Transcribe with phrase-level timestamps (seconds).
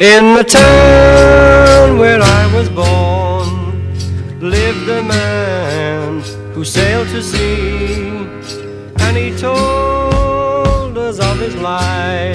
[0.00, 6.22] In the town where I was born lived a man
[6.54, 8.08] who sailed to sea,
[8.96, 12.29] and he told us of his life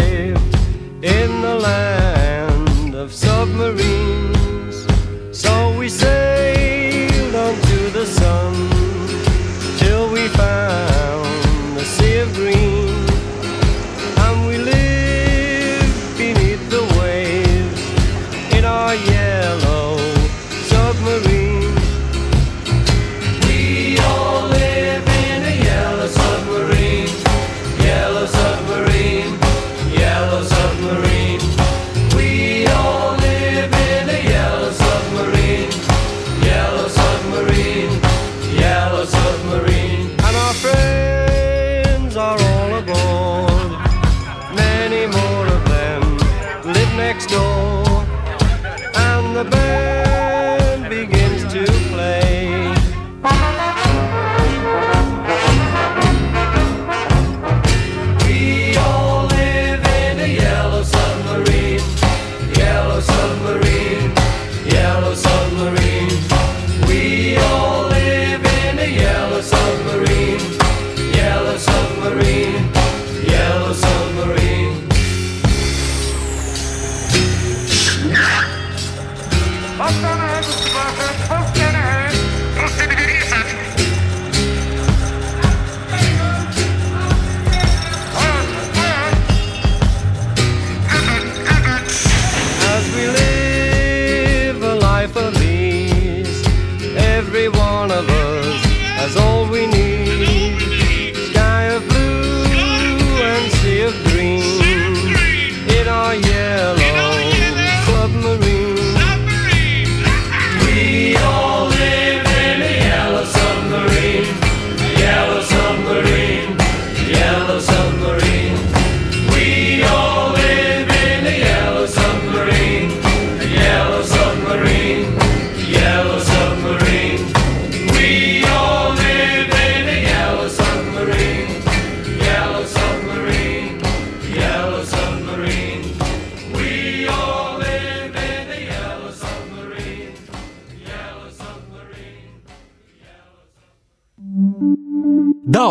[97.27, 98.65] every one of us
[98.99, 99.47] has all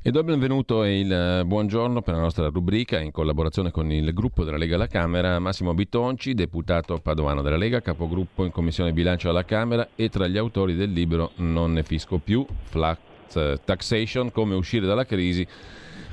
[0.00, 3.90] E do il benvenuto e il eh, buongiorno per la nostra rubrica in collaborazione con
[3.90, 8.92] il gruppo della Lega alla Camera, Massimo Bitonci, deputato padovano della Lega, capogruppo in Commissione
[8.92, 13.58] Bilancio alla Camera e tra gli autori del libro Non ne fisco più, Flat eh,
[13.64, 15.44] Taxation, come uscire dalla crisi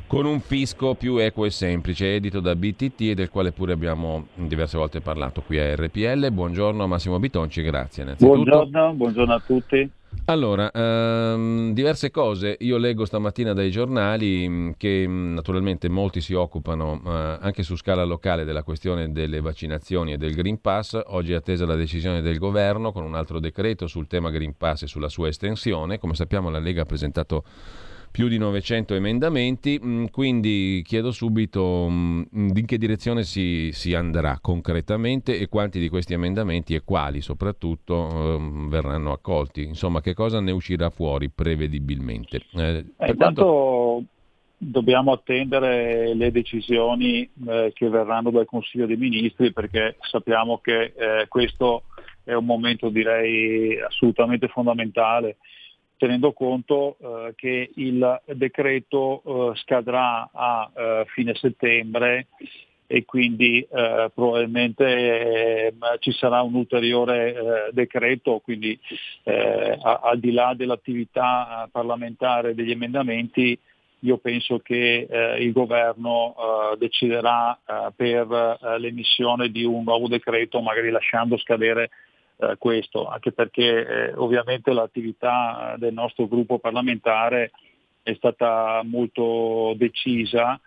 [0.08, 4.28] con un fisco più equo e semplice, edito da BTT e del quale pure abbiamo
[4.36, 6.32] diverse volte parlato qui a RPL.
[6.32, 8.36] Buongiorno Massimo Bitonci, grazie innanzitutto.
[8.36, 9.92] Buongiorno, buongiorno a tutti.
[10.26, 12.56] Allora, ehm, diverse cose.
[12.62, 17.76] Io leggo stamattina dai giornali mh, che mh, naturalmente molti si occupano eh, anche su
[17.76, 21.00] scala locale della questione delle vaccinazioni e del Green Pass.
[21.08, 24.84] Oggi è attesa la decisione del governo con un altro decreto sul tema Green Pass
[24.84, 26.00] e sulla sua estensione.
[26.00, 27.44] Come sappiamo la Lega ha presentato
[28.16, 34.40] più di 900 emendamenti, mh, quindi chiedo subito mh, in che direzione si, si andrà
[34.40, 39.64] concretamente e quanti di questi emendamenti e quali soprattutto ehm, verranno accolti.
[39.64, 42.40] Insomma, che cosa ne uscirà fuori prevedibilmente.
[42.54, 44.02] Eh, Eh, quanto-
[44.58, 51.26] dobbiamo attendere le decisioni eh, che verranno dal Consiglio dei Ministri perché sappiamo che eh,
[51.28, 51.84] questo
[52.24, 55.36] è un momento direi assolutamente fondamentale
[55.98, 62.28] tenendo conto eh, che il decreto eh, scadrà a eh, fine settembre
[62.88, 68.78] e quindi eh, probabilmente eh, ci sarà un ulteriore eh, decreto, quindi
[69.24, 73.58] eh, al di là dell'attività parlamentare degli emendamenti,
[74.00, 75.08] io penso che
[75.40, 76.36] il governo
[76.78, 77.58] deciderà
[77.96, 81.90] per l'emissione di un nuovo decreto, magari lasciando scadere
[82.38, 87.52] eh, questo, anche perché eh, ovviamente l'attività del nostro gruppo parlamentare
[88.04, 90.60] è stata molto decisa.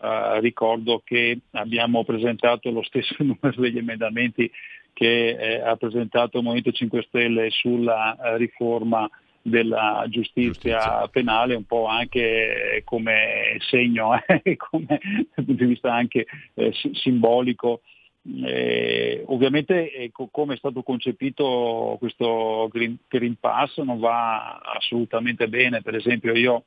[0.00, 4.50] Eh, ricordo che abbiamo presentato lo stesso numero degli emendamenti
[4.92, 9.10] che eh, ha presentato il Movimento 5 Stelle sulla eh, riforma
[9.42, 14.12] della giustizia, giustizia, penale, un po' anche come segno,
[14.42, 15.00] eh, come,
[15.34, 16.24] dal punto di vista anche
[16.54, 17.82] eh, simbolico.
[18.26, 25.82] Eh, ovviamente ecco, come è stato concepito questo Green, Green Pass non va assolutamente bene,
[25.82, 26.64] per esempio io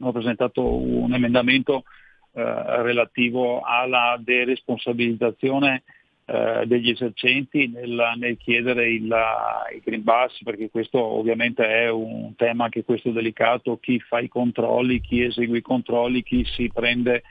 [0.00, 1.84] ho presentato un emendamento
[2.32, 5.84] eh, relativo alla deresponsabilizzazione
[6.24, 12.34] eh, degli esercenti nel, nel chiedere il, il, Green Pass, perché questo ovviamente è un
[12.36, 17.22] tema anche questo delicato, chi fa i controlli, chi esegue i controlli, chi si prende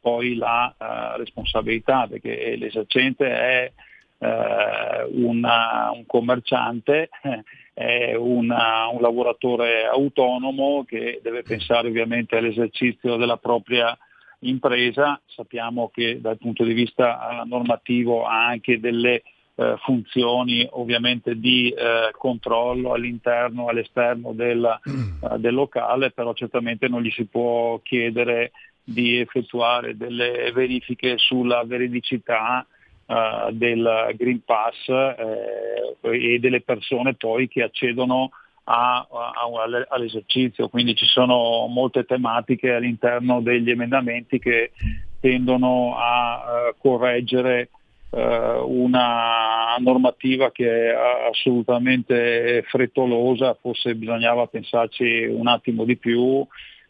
[0.00, 3.72] poi la uh, responsabilità, perché l'esercente è
[4.18, 7.08] uh, una, un commerciante,
[7.72, 13.96] è una, un lavoratore autonomo che deve pensare ovviamente all'esercizio della propria
[14.40, 19.22] impresa, sappiamo che dal punto di vista eh, normativo ha anche delle
[19.56, 21.74] eh, funzioni ovviamente di
[22.12, 25.34] controllo all'interno e all'esterno del, mm.
[25.38, 28.52] del, locale, però certamente non gli si può chiedere
[28.88, 32.66] di effettuare delle verifiche sulla veridicità
[33.06, 38.30] eh, del Green Pass eh, e delle persone poi che accedono
[38.64, 44.72] a, a, all'esercizio, quindi ci sono molte tematiche all'interno degli emendamenti che
[45.20, 47.70] tendono a uh, correggere
[48.10, 48.18] uh,
[48.66, 50.94] una normativa che è
[51.30, 56.46] assolutamente frettolosa, forse bisognava pensarci un attimo di più eh,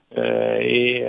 [0.08, 1.06] e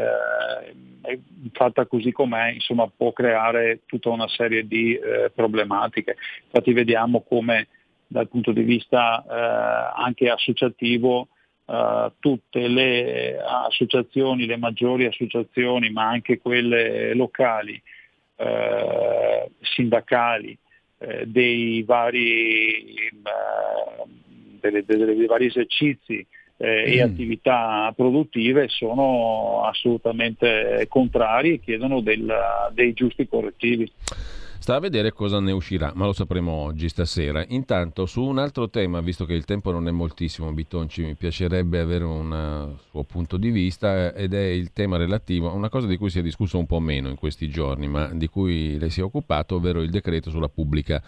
[1.54, 6.16] fatta così com'è insomma, può creare tutta una serie di eh, problematiche.
[6.46, 7.68] Infatti vediamo come
[8.08, 11.28] dal punto di vista eh, anche associativo
[11.66, 17.82] eh, tutte le associazioni, le maggiori associazioni, ma anche quelle locali,
[18.36, 20.58] eh, sindacali,
[21.00, 24.06] eh, dei vari, eh,
[24.60, 26.26] delle, delle, dei vari esercizi
[26.62, 26.92] eh, mm.
[26.92, 32.32] e attività produttive sono assolutamente contrari e chiedono del,
[32.74, 33.90] dei giusti correttivi.
[34.60, 37.44] Sta a vedere cosa ne uscirà, ma lo sapremo oggi, stasera.
[37.48, 41.80] Intanto, su un altro tema, visto che il tempo non è moltissimo, Bitonci, mi piacerebbe
[41.80, 42.32] avere un
[42.74, 46.10] uh, suo punto di vista, ed è il tema relativo a una cosa di cui
[46.10, 49.04] si è discusso un po' meno in questi giorni, ma di cui lei si è
[49.04, 51.02] occupato, ovvero il decreto sulla pubblica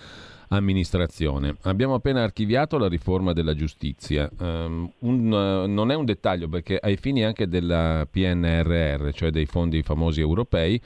[0.48, 1.56] amministrazione.
[1.63, 4.30] Abbiamo appena archiviato la riforma della giustizia.
[4.39, 9.45] Um, un, uh, non è un dettaglio perché ai fini anche della PNRR, cioè dei
[9.45, 10.81] fondi famosi europei,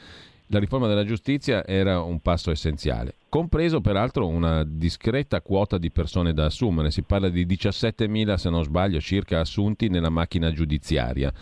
[0.47, 6.33] la riforma della giustizia era un passo essenziale, compreso peraltro una discreta quota di persone
[6.33, 11.33] da assumere, si parla di 17.000 se non sbaglio circa assunti nella macchina giudiziaria.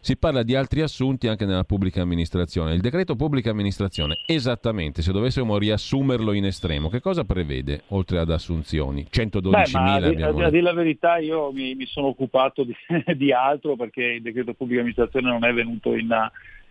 [0.00, 2.74] Si parla di altri assunti anche nella pubblica amministrazione.
[2.74, 8.30] Il decreto pubblica amministrazione, esattamente, se dovessimo riassumerlo in estremo, che cosa prevede oltre ad
[8.30, 9.06] assunzioni?
[9.10, 10.40] 112.000 abbiamo...
[10.40, 12.74] A, a dire la verità io mi, mi sono occupato di,
[13.16, 16.08] di, altro perché il decreto pubblica amministrazione non è venuto in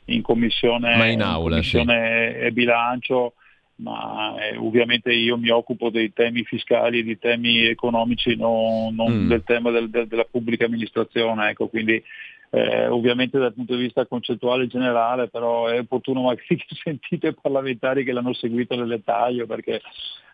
[0.08, 2.52] in commissione, in aula, in commissione sì.
[2.52, 3.34] bilancio,
[3.78, 9.28] ma eh, ovviamente io mi occupo dei temi fiscali, di temi economici, non, non mm.
[9.28, 11.50] del tema del, del, della pubblica amministrazione.
[11.50, 12.02] Ecco, quindi
[12.50, 18.04] eh, ovviamente dal punto di vista concettuale generale, però è opportuno magari che sentite parlamentari
[18.04, 19.82] che l'hanno seguito nel dettaglio, perché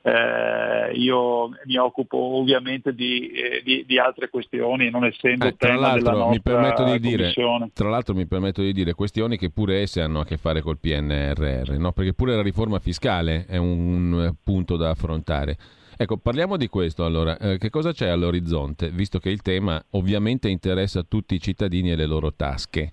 [0.06, 5.94] eh, io mi occupo ovviamente di, eh, di, di, altre questioni, non essendo eh, tema
[5.94, 7.34] della mi permetto di dire,
[7.74, 10.78] Tra l'altro mi permetto di dire questioni che pure esse hanno a che fare col
[10.78, 11.94] PNRR, no?
[11.94, 15.58] perché pure la riforma fiscale è un punto da affrontare.
[15.96, 17.38] Ecco, parliamo di questo allora.
[17.38, 21.96] Eh, che cosa c'è all'orizzonte, visto che il tema ovviamente interessa tutti i cittadini e
[21.96, 22.92] le loro tasche?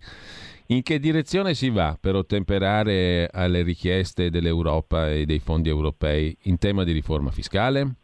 [0.66, 6.58] In che direzione si va per ottemperare alle richieste dell'Europa e dei fondi europei in
[6.58, 7.94] tema di riforma fiscale?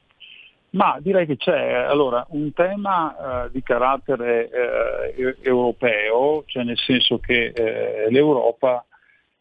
[0.70, 7.18] Ma direi che c'è allora, un tema eh, di carattere eh, europeo, cioè nel senso
[7.18, 8.84] che eh, l'Europa,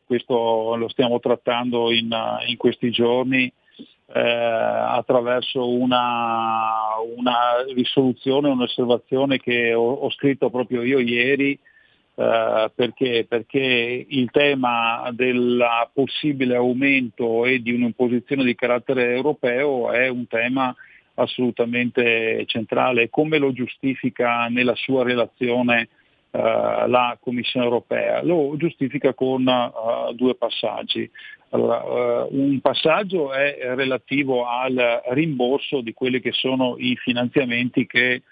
[0.05, 3.51] questo lo stiamo trattando in, in questi giorni,
[4.07, 11.57] eh, attraverso una, una, risoluzione, un'osservazione che ho, ho scritto proprio io ieri,
[12.15, 13.25] Uh, perché?
[13.27, 14.05] perché?
[14.07, 15.61] il tema del
[15.93, 20.73] possibile aumento e di un'imposizione di carattere europeo è un tema
[21.15, 23.09] assolutamente centrale.
[23.09, 25.89] Come lo giustifica nella sua relazione
[26.35, 28.23] la Commissione europea?
[28.23, 31.09] Lo giustifica con uh, due passaggi.
[31.49, 38.23] Allora, un passaggio è relativo al rimborso di quelli che sono i finanziamenti che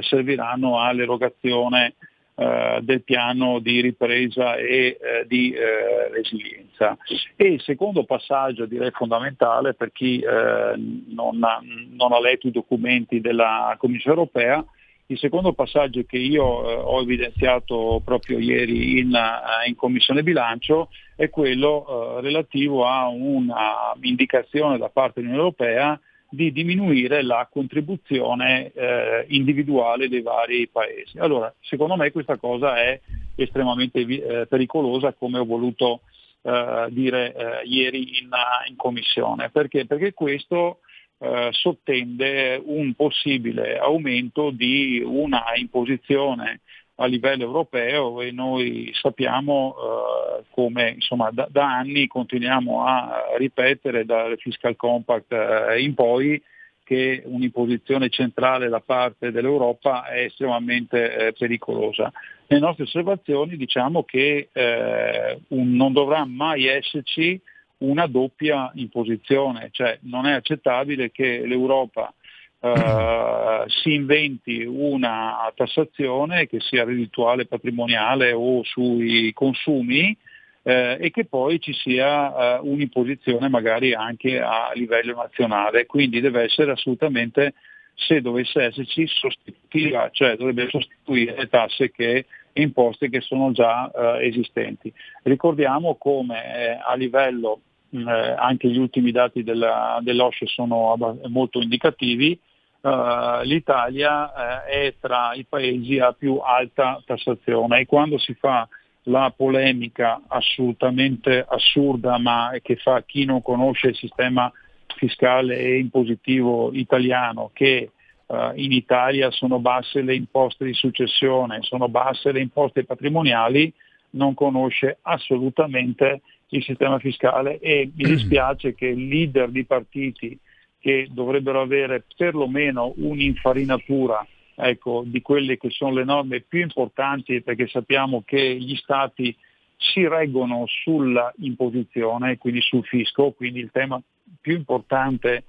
[0.00, 1.94] serviranno all'erogazione
[2.38, 6.94] eh, del piano di ripresa e eh, di eh, resilienza.
[7.34, 12.50] E il secondo passaggio direi fondamentale per chi eh, non ha, non, ha, letto i
[12.50, 14.62] documenti della Commissione europea,
[15.08, 19.18] il secondo passaggio che io eh, ho evidenziato proprio ieri in,
[19.66, 27.48] in Commissione Bilancio è quello relativo a un'indicazione da parte dell'Unione Europea di diminuire la
[27.50, 31.18] contribuzione eh, individuale dei vari paesi.
[31.18, 33.00] Allora, secondo me questa cosa è
[33.36, 36.00] estremamente eh, pericolosa, come ho voluto
[36.42, 38.30] eh, dire eh, ieri in,
[38.68, 39.50] in, commissione.
[39.50, 39.86] Perché?
[39.86, 40.80] Perché questo
[41.18, 46.60] eh, sottende un possibile aumento di una imposizione
[46.96, 54.04] a livello europeo e noi sappiamo eh, come insomma, da, da, anni continuiamo a ripetere
[54.04, 56.42] dal fiscal compact eh, in poi
[56.84, 62.12] che un'imposizione centrale da parte dell'Europa è estremamente eh, pericolosa.
[62.46, 67.40] Nelle nostre osservazioni diciamo che eh, un, non dovrà mai esserci
[67.78, 72.12] una doppia imposizione, cioè non è accettabile che l'Europa
[72.58, 80.16] eh, si inventi una tassazione che sia reddituale, patrimoniale o sui consumi
[80.62, 85.86] eh, e che poi ci sia eh, un'imposizione magari anche a livello nazionale.
[85.86, 87.54] Quindi deve essere assolutamente,
[87.94, 92.24] se dovesse esserci, sostitutiva, cioè dovrebbe sostituire le tasse che
[92.62, 94.92] imposte che sono già eh, esistenti.
[95.22, 97.60] Ricordiamo come eh, a livello
[97.90, 100.96] eh, anche gli ultimi dati della, dell'OSCE sono
[101.28, 102.38] molto indicativi,
[102.78, 108.68] Uh, l'Italia uh, è tra i paesi a più alta tassazione e quando si fa
[109.04, 114.52] la polemica assolutamente assurda ma che fa chi non conosce il sistema
[114.94, 117.90] fiscale e impositivo italiano che
[118.26, 123.72] uh, in Italia sono basse le imposte di successione, sono basse le imposte patrimoniali,
[124.10, 130.38] non conosce assolutamente il sistema fiscale e mi dispiace che leader di partiti
[130.78, 137.66] che dovrebbero avere perlomeno un'infarinatura ecco, di quelle che sono le norme più importanti perché
[137.66, 139.36] sappiamo che gli Stati
[139.76, 144.00] si reggono sulla imposizione, quindi sul fisco, quindi il tema
[144.40, 145.44] più importante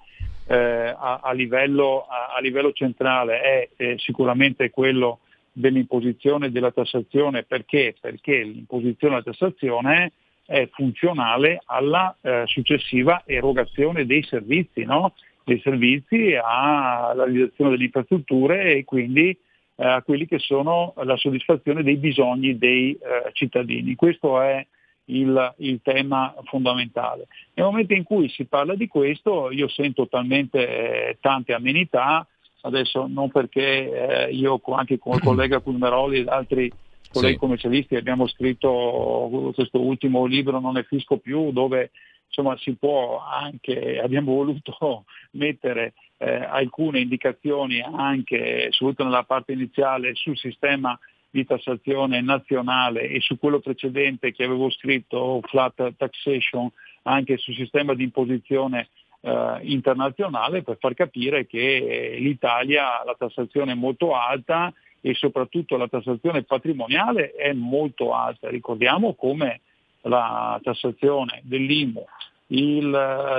[0.48, 5.20] eh, a, a, livello, a, a, livello, centrale è eh, sicuramente quello
[5.51, 7.96] dell'imposizione e della tassazione, perché?
[8.00, 10.12] Perché l'imposizione e la tassazione
[10.46, 15.13] è funzionale alla eh, successiva erogazione dei servizi, no?
[15.44, 21.84] dei servizi alla realizzazione delle infrastrutture e quindi eh, a quelli che sono la soddisfazione
[21.84, 23.96] dei bisogni dei eh, cittadini.
[23.96, 24.66] Questo è
[25.08, 27.28] il, il, tema fondamentale.
[27.54, 30.68] Nel momento in cui si parla di questo io sento talmente
[31.10, 32.26] eh, tante amenità,
[32.62, 36.72] adesso non perché eh, io anche con il collega Culmeroli ed altri
[37.12, 37.40] colleghi sì.
[37.40, 41.92] commercialisti abbiamo scritto questo ultimo libro Non è fisco più, dove
[42.28, 50.16] insomma si può anche, abbiamo voluto mettere eh, alcune indicazioni anche, soprattutto nella parte iniziale,
[50.16, 50.98] sul sistema
[51.38, 56.67] di tassazione nazionale e su quello precedente che avevo scritto, flat taxation,
[57.03, 58.89] anche sul sistema di imposizione
[59.22, 65.88] eh, internazionale per far capire che l'Italia la tassazione è molto alta e soprattutto la
[65.88, 68.50] tassazione patrimoniale è molto alta.
[68.50, 69.62] Ricordiamo come
[70.01, 72.03] la tassazione dell'IMU,
[72.48, 72.89] il,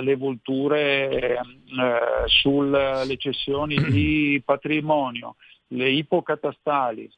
[0.03, 1.43] le volture eh,
[2.27, 5.35] sulle cessioni di patrimonio,
[5.69, 7.11] le ipocatastali,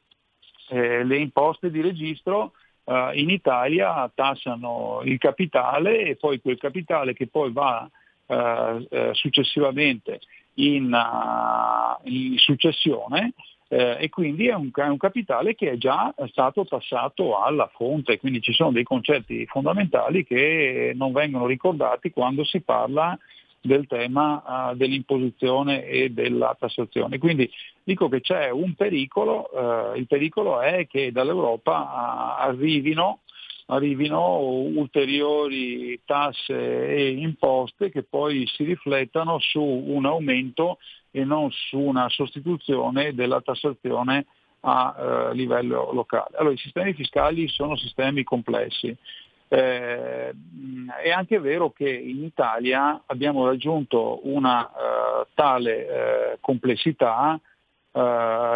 [0.71, 2.53] eh, le imposte di registro
[2.85, 7.89] eh, in Italia tassano il capitale e poi quel capitale che poi va
[8.25, 10.21] eh, eh, successivamente
[10.55, 13.33] in, uh, in successione
[13.67, 18.19] eh, e quindi è un, è un, capitale che è già stato tassato alla fonte,
[18.19, 23.17] quindi ci sono dei concetti fondamentali che non vengono ricordati quando si parla
[23.61, 27.17] del tema uh, dell'imposizione e della tassazione.
[27.17, 27.49] Quindi
[27.83, 33.19] dico che c'è un pericolo, uh, il pericolo è che dall'Europa uh, arrivino,
[33.67, 40.79] arrivino ulteriori tasse e imposte che poi si riflettano su un aumento
[41.11, 44.25] e non su una sostituzione della tassazione
[44.61, 46.37] a eh, livello locale.
[46.37, 48.95] Allora, i sistemi fiscali sono sistemi complessi.
[49.53, 50.33] Eh,
[51.03, 57.37] è anche vero che in Italia abbiamo raggiunto una uh, tale uh, complessità
[57.91, 57.99] uh,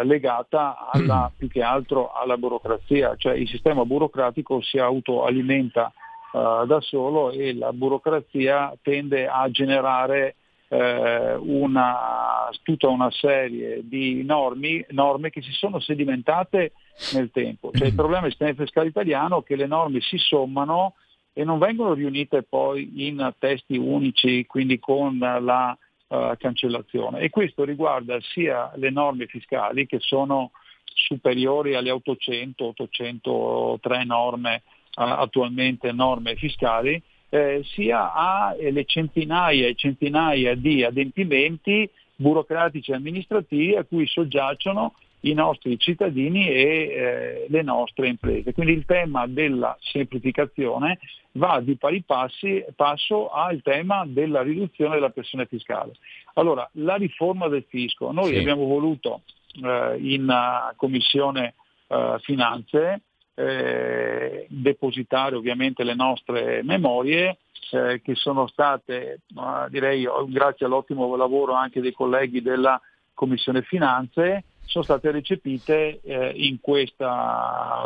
[0.04, 5.92] legata alla, più che altro alla burocrazia, cioè il sistema burocratico si autoalimenta
[6.36, 10.36] da solo e la burocrazia tende a generare
[10.76, 16.74] eh, una, tutta una serie di normi, norme che si sono sedimentate
[17.14, 17.72] nel tempo.
[17.74, 20.96] Cioè, il problema del sistema fiscale italiano è che le norme si sommano
[21.34, 25.78] e non vengono riunite poi in testi unici, quindi con la
[26.08, 27.20] uh, cancellazione.
[27.20, 30.52] E questo riguarda sia le norme fiscali che sono
[30.84, 34.64] superiori alle 800, 803 norme
[34.96, 43.76] uh, attualmente norme fiscali, eh, sia alle centinaia e centinaia di adempimenti burocratici e amministrativi
[43.76, 48.54] a cui soggiacciono i nostri cittadini e eh, le nostre imprese.
[48.54, 51.00] Quindi il tema della semplificazione
[51.34, 55.94] va di pari passi, passo al tema della riduzione della pressione fiscale.
[56.36, 58.38] Allora, la riforma del fisco, noi sì.
[58.38, 59.22] abbiamo voluto
[59.64, 61.56] eh, in uh, Commissione
[61.88, 63.02] uh, Finanze
[63.36, 67.38] eh, depositare ovviamente le nostre memorie
[67.72, 69.22] eh, che sono state,
[69.70, 72.80] direi grazie all'ottimo lavoro anche dei colleghi della
[73.14, 77.08] Commissione Finanze, sono state recepite eh, in questo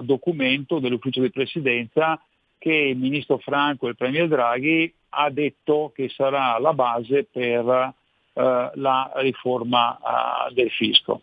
[0.01, 2.19] documento dell'ufficio di presidenza
[2.57, 7.93] che il ministro Franco e il premier Draghi ha detto che sarà la base per
[8.33, 11.21] eh, la riforma eh, del fisco.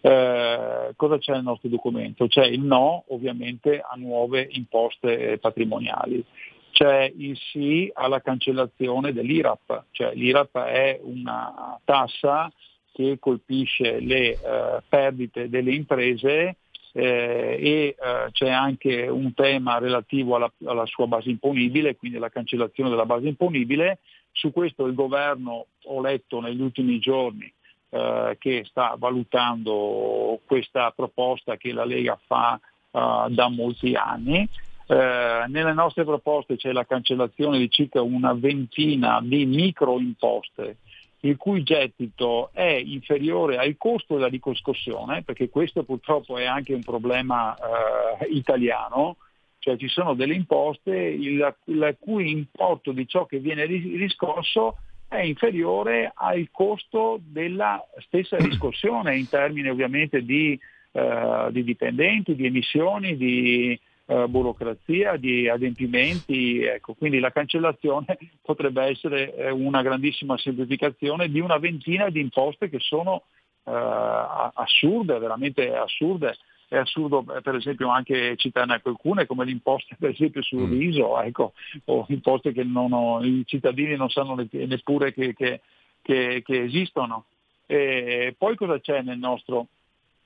[0.00, 2.26] Eh, cosa c'è nel nostro documento?
[2.26, 6.24] C'è il no ovviamente a nuove imposte patrimoniali,
[6.72, 12.50] c'è il sì alla cancellazione dell'IRAP, cioè l'IRAP è una tassa
[12.92, 16.56] che colpisce le eh, perdite delle imprese
[16.92, 22.28] eh, e eh, c'è anche un tema relativo alla, alla, sua base imponibile, quindi la
[22.28, 23.98] cancellazione della base imponibile.
[24.30, 27.52] Su questo il governo, ho letto negli ultimi giorni,
[27.94, 32.58] eh, che sta valutando questa proposta che la Lega fa
[32.90, 34.48] eh, da molti anni.
[34.86, 40.78] Eh, nelle nostre proposte c'è la cancellazione di circa una ventina di microimposte
[41.24, 46.82] il cui gettito è inferiore al costo della ricoscossione, perché questo purtroppo è anche un
[46.82, 49.18] problema eh, italiano,
[49.60, 54.78] cioè ci sono delle imposte il, il cui importo di ciò che viene riscosso
[55.12, 60.58] è inferiore al costo della stessa riscossione in termini ovviamente di,
[60.92, 68.84] eh, di dipendenti, di emissioni, di, eh, burocrazia, di adempimenti, ecco, quindi la cancellazione potrebbe
[68.84, 73.22] essere eh, una grandissima semplificazione di una ventina di imposte che sono
[73.64, 76.36] eh, assurde, veramente assurde.
[76.72, 80.78] È assurdo per esempio anche citarne alcune come le imposte per esempio sul mm.
[80.78, 81.52] riso, ecco,
[81.84, 85.60] o imposte che ho, i cittadini non sanno neppure che, che,
[86.00, 87.26] che, che esistono.
[87.66, 89.66] E poi cosa c'è nel nostro,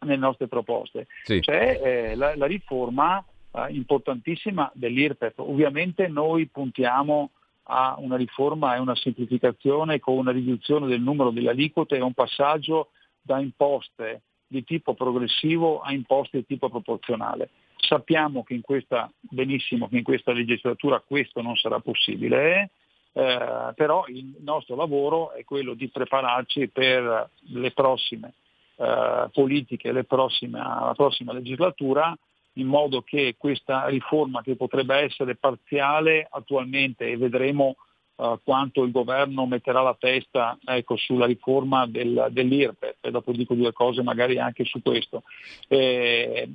[0.00, 1.09] nelle nostre proposte?
[1.24, 1.40] Sì.
[1.40, 5.38] C'è eh, la, la, riforma eh, importantissima dell'IRPEF.
[5.38, 7.30] Ovviamente noi puntiamo
[7.64, 12.14] a una riforma e una semplificazione con una riduzione del numero delle aliquote e un
[12.14, 17.50] passaggio da imposte di tipo progressivo a imposte di tipo proporzionale.
[17.76, 22.70] Sappiamo che in questa, benissimo che in questa legislatura questo non sarà possibile,
[23.12, 28.35] eh, però il nostro lavoro è quello di prepararci per le prossime
[28.76, 32.16] eh, politiche, le prossime, la prossima legislatura
[32.54, 37.76] in modo che questa riforma che potrebbe essere parziale attualmente e vedremo
[38.16, 43.55] uh, quanto il governo metterà la testa ecco, sulla riforma del, dell'IRPEF e dopo dico
[43.55, 45.22] due cose magari anche su questo.
[45.68, 46.48] Eh,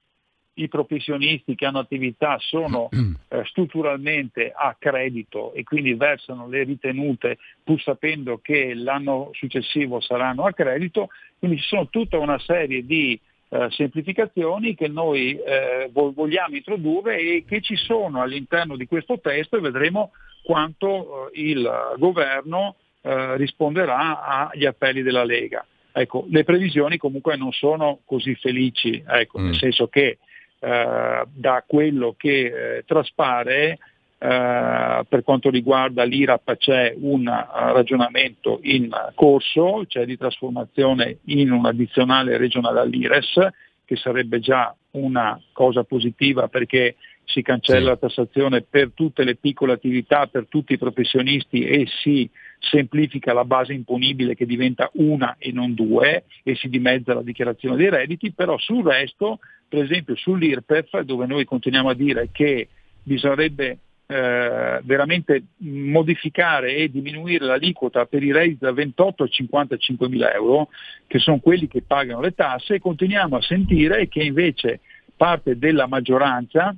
[0.56, 2.90] I professionisti che hanno attività sono
[3.30, 10.46] eh, strutturalmente a credito e quindi versano le ritenute pur sapendo che l'anno successivo saranno
[10.46, 13.18] a credito, quindi ci sono tutta una serie di
[13.50, 19.58] eh, semplificazioni che noi eh, vogliamo introdurre e che ci sono all'interno di questo testo
[19.58, 20.12] e vedremo
[20.44, 25.66] quanto eh, il governo eh, risponderà agli appelli della Lega.
[25.92, 29.46] Ecco, le previsioni comunque non sono così felici, ecco, mm.
[29.46, 30.20] nel senso che
[30.60, 33.80] eh, da quello che traspare
[34.22, 41.52] eh, per quanto riguarda l'IRAP c'è un uh, ragionamento in corso, cioè di trasformazione in
[41.52, 43.48] un addizionale regionale all'IRES,
[43.86, 47.86] che sarebbe già una cosa positiva perché si cancella sì.
[47.86, 52.30] la tassazione per tutte le piccole attività, per tutti i professionisti e si
[52.60, 57.78] semplifica la base imponibile che diventa una e non due e si dimezza la dichiarazione
[57.78, 62.68] dei redditi, però sul resto, per esempio sull'IRPEF, dove noi continuiamo a dire che
[63.02, 63.78] bisognerebbe
[64.12, 70.70] eh, veramente modificare e diminuire l'aliquota per i redditi da 28 a 55 mila euro,
[71.06, 74.80] che sono quelli che pagano le tasse, e continuiamo a sentire che invece
[75.16, 76.76] parte della maggioranza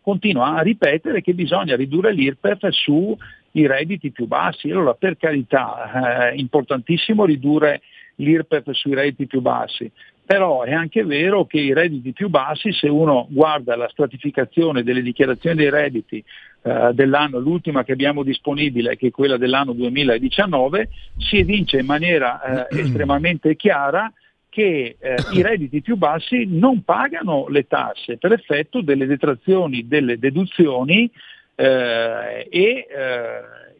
[0.00, 4.70] continua a ripetere che bisogna ridurre l'IRPEF sui redditi più bassi.
[4.70, 7.82] Allora per carità è eh, importantissimo ridurre
[8.14, 9.90] l'IRPEF sui redditi più bassi,
[10.24, 15.02] però è anche vero che i redditi più bassi, se uno guarda la stratificazione delle
[15.02, 16.24] dichiarazioni dei redditi
[16.62, 22.68] eh, dell'anno, l'ultima che abbiamo disponibile, che è quella dell'anno 2019, si evince in maniera
[22.68, 24.12] eh, estremamente chiara
[24.48, 30.18] che eh, i redditi più bassi non pagano le tasse per effetto delle detrazioni, delle
[30.18, 31.10] deduzioni
[31.54, 32.86] eh, e, eh,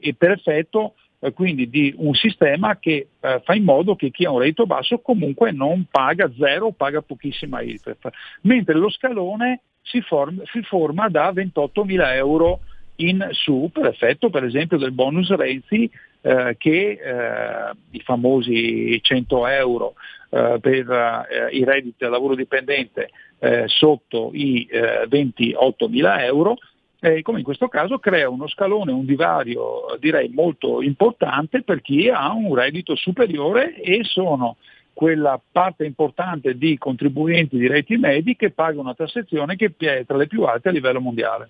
[0.01, 4.25] e per effetto eh, quindi di un sistema che eh, fa in modo che chi
[4.25, 8.09] ha un reddito basso comunque non paga zero o paga pochissima IRPEF,
[8.42, 12.61] mentre lo scalone si, form- si forma da 28 mila euro
[12.97, 19.47] in su per effetto per esempio del bonus Renzi eh, che eh, i famosi 100
[19.47, 19.95] euro
[20.31, 24.69] eh, per eh, i redditi da lavoro dipendente eh, sotto i
[25.09, 26.57] 28 mila euro
[27.05, 32.09] eh, come in questo caso crea uno scalone, un divario direi molto importante per chi
[32.09, 34.57] ha un reddito superiore e sono
[34.93, 40.17] quella parte importante di contribuenti di reti medi che pagano una tassazione che è tra
[40.17, 41.49] le più alte a livello mondiale.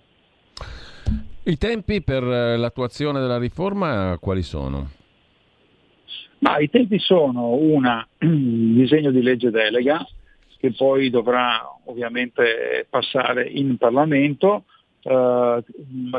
[1.45, 4.89] I tempi per eh, l'attuazione della riforma quali sono?
[6.39, 7.83] Ma I tempi sono un
[8.17, 10.07] disegno di legge delega
[10.57, 14.63] che poi dovrà ovviamente passare in Parlamento,
[15.01, 15.63] eh,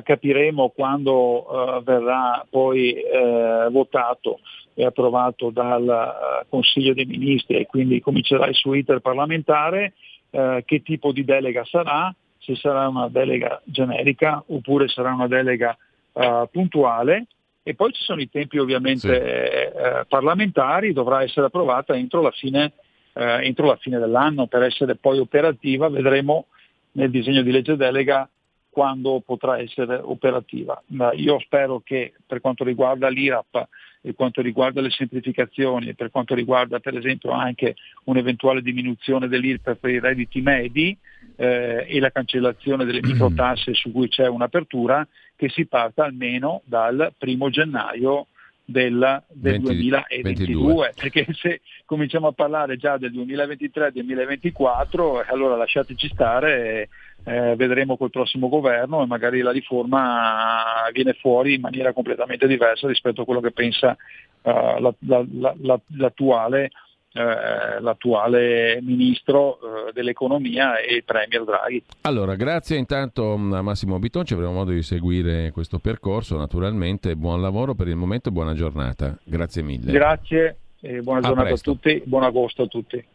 [0.03, 4.41] capiremo quando eh, verrà poi eh, votato
[4.75, 9.95] e approvato dal eh, Consiglio dei Ministri e quindi comincerà il suo iter parlamentare,
[10.29, 15.77] eh, che tipo di delega sarà, se sarà una delega generica oppure sarà una delega
[16.13, 17.27] uh, puntuale
[17.67, 19.09] e poi ci sono i tempi ovviamente sì.
[19.09, 22.73] eh, parlamentari, dovrà essere approvata entro la, fine,
[23.15, 26.49] eh, entro la fine dell'anno per essere poi operativa, vedremo
[26.93, 28.29] nel disegno di legge delega
[28.69, 30.81] quando potrà essere operativa.
[30.89, 33.69] Ma io spero che per quanto riguarda l'IRAP
[34.05, 39.79] per quanto riguarda le semplificazioni e per quanto riguarda per esempio anche un'eventuale diminuzione dell'IRPEF
[39.79, 40.95] per i redditi medi
[41.37, 47.15] eh, e la cancellazione delle microtasse su cui c'è un'apertura, che si parta almeno dal
[47.17, 48.27] primo gennaio
[48.63, 56.91] del, del 20, 2022, perché se cominciamo a parlare già del 2023-2024, allora lasciateci stare,
[57.25, 62.87] eh, vedremo col prossimo governo e magari la riforma viene fuori in maniera completamente diversa
[62.87, 63.97] rispetto a quello che pensa
[64.43, 65.25] uh, la, la,
[65.61, 66.71] la, l'attuale
[67.17, 71.81] eh, l'attuale ministro eh, dell'economia e premier Draghi.
[72.01, 77.15] Allora, grazie intanto a Massimo Bitonci, avremo modo di seguire questo percorso naturalmente.
[77.15, 79.17] Buon lavoro per il momento e buona giornata.
[79.23, 79.93] Grazie mille.
[79.93, 81.71] Grazie e buona a giornata presto.
[81.71, 83.07] a tutti, buon agosto a tutti.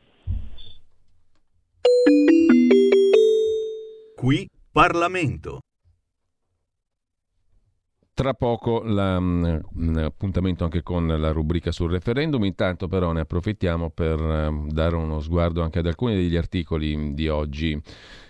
[4.19, 5.60] Qui Parlamento.
[8.13, 14.19] Tra poco l'appuntamento anche con la rubrica sul referendum, intanto però ne approfittiamo per
[14.67, 17.82] dare uno sguardo anche ad alcuni degli articoli di oggi.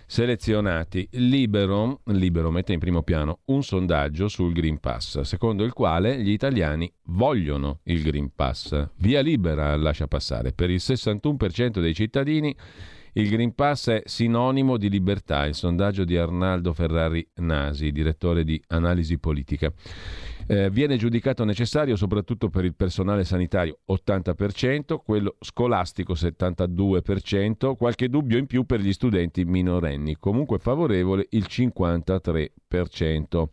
[0.06, 1.08] selezionati.
[1.14, 6.30] Libero, Libero mette in primo piano un sondaggio sul Green Pass, secondo il quale gli
[6.30, 8.90] italiani vogliono il Green Pass.
[8.98, 10.52] Via libera lascia passare.
[10.52, 12.56] Per il 61% dei cittadini
[13.14, 18.62] il Green Pass è sinonimo di libertà, il sondaggio di Arnaldo Ferrari Nasi, direttore di
[18.68, 19.72] analisi politica.
[20.46, 28.38] Eh, viene giudicato necessario soprattutto per il personale sanitario 80%, quello scolastico 72%, qualche dubbio
[28.38, 33.44] in più per gli studenti minorenni, comunque favorevole il 53%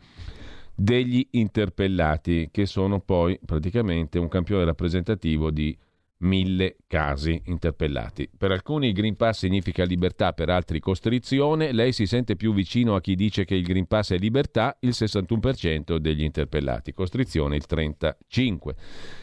[0.76, 5.76] degli interpellati, che sono poi praticamente un campione rappresentativo di
[6.20, 8.30] mille casi interpellati.
[8.36, 11.72] Per alcuni il Green Pass significa libertà, per altri costrizione.
[11.72, 14.94] Lei si sente più vicino a chi dice che il Green Pass è libertà, il
[14.94, 18.16] 61% degli interpellati, costrizione il 35%.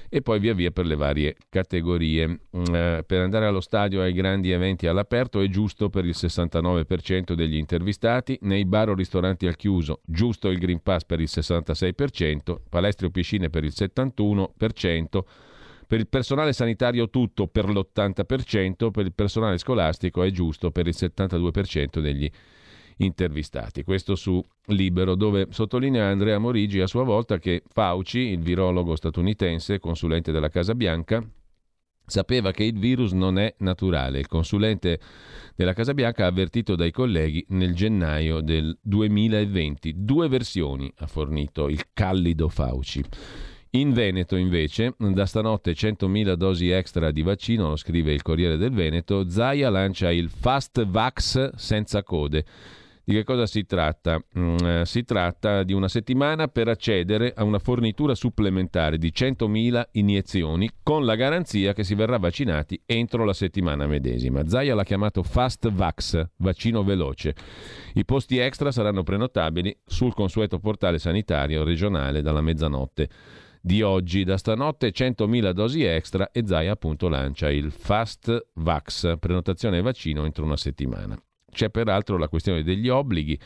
[0.09, 2.29] E poi via via per le varie categorie.
[2.29, 7.33] Mm, eh, per andare allo stadio ai grandi eventi all'aperto è giusto per il 69%
[7.33, 12.59] degli intervistati, nei bar o ristoranti al chiuso giusto il Green Pass per il 66%,
[12.69, 15.21] palestre o piscine per il 71%,
[15.87, 20.95] per il personale sanitario tutto per l'80%, per il personale scolastico è giusto per il
[20.97, 22.31] 72% degli
[22.99, 23.83] intervistati.
[23.83, 29.79] Questo su Libero, dove sottolinea Andrea Morigi a sua volta che Fauci, il virologo statunitense,
[29.79, 31.27] consulente della Casa Bianca,
[32.07, 34.21] sapeva che il virus non è naturale.
[34.21, 35.01] Il consulente
[35.55, 39.95] della Casa Bianca ha avvertito dai colleghi nel gennaio del 2020.
[39.97, 43.03] Due versioni ha fornito il callido Fauci.
[43.77, 48.71] In Veneto, invece, da stanotte 100.000 dosi extra di vaccino, lo scrive il Corriere del
[48.71, 52.45] Veneto, Zaia lancia il Fast Vax senza code.
[53.03, 54.23] Di che cosa si tratta?
[54.39, 59.89] Mm, eh, si tratta di una settimana per accedere a una fornitura supplementare di 100.000
[59.95, 64.47] iniezioni con la garanzia che si verrà vaccinati entro la settimana medesima.
[64.49, 67.35] Zaia l'ha chiamato Fast Vax, vaccino veloce.
[67.95, 73.09] I posti extra saranno prenotabili sul consueto portale sanitario regionale dalla mezzanotte
[73.65, 74.25] di oggi.
[74.25, 80.45] Da stanotte 100.000 dosi extra e Zai appunto lancia il Fast Vax, prenotazione vaccino entro
[80.45, 81.19] una settimana.
[81.51, 83.39] C'è peraltro la questione degli obblighi,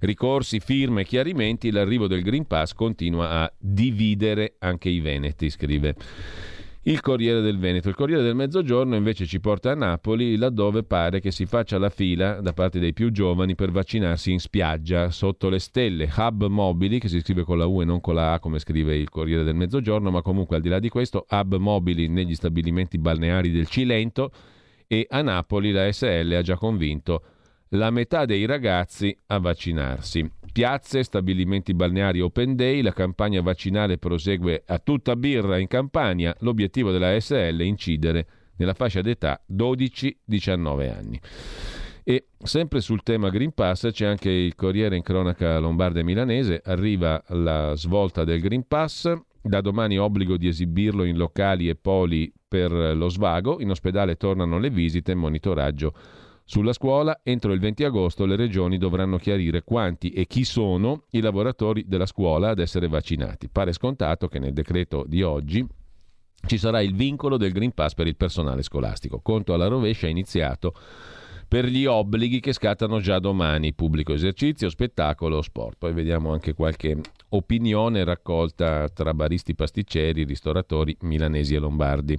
[0.00, 5.94] ricorsi, firme, chiarimenti, l'arrivo del Green Pass continua a dividere anche i veneti, scrive
[6.82, 7.88] il Corriere del Veneto.
[7.88, 11.90] Il Corriere del Mezzogiorno invece ci porta a Napoli, laddove pare che si faccia la
[11.90, 16.10] fila da parte dei più giovani per vaccinarsi in spiaggia sotto le stelle.
[16.16, 18.96] Hub mobili, che si scrive con la U e non con la A come scrive
[18.96, 22.98] il Corriere del Mezzogiorno, ma comunque al di là di questo, hub mobili negli stabilimenti
[22.98, 24.30] balneari del Cilento
[24.86, 27.22] e a Napoli la SL ha già convinto
[27.70, 30.30] la metà dei ragazzi a vaccinarsi.
[30.52, 36.34] Piazze, stabilimenti balneari open day, la campagna vaccinale prosegue a tutta birra in Campania.
[36.40, 38.26] L'obiettivo della SL è incidere
[38.56, 41.20] nella fascia d'età 12-19 anni.
[42.02, 46.62] E sempre sul tema Green Pass c'è anche il Corriere in cronaca lombarda e milanese,
[46.64, 52.32] arriva la svolta del Green Pass, da domani obbligo di esibirlo in locali e poli
[52.48, 55.94] per lo svago, in ospedale tornano le visite e monitoraggio
[56.50, 61.20] sulla scuola, entro il 20 agosto le regioni dovranno chiarire quanti e chi sono i
[61.20, 63.50] lavoratori della scuola ad essere vaccinati.
[63.50, 65.62] Pare scontato che nel decreto di oggi
[66.46, 69.20] ci sarà il vincolo del Green Pass per il personale scolastico.
[69.20, 70.72] Conto alla rovescia è iniziato
[71.46, 75.76] per gli obblighi che scattano già domani, pubblico esercizio, spettacolo, sport.
[75.76, 82.18] Poi vediamo anche qualche opinione raccolta tra baristi pasticceri, ristoratori milanesi e lombardi.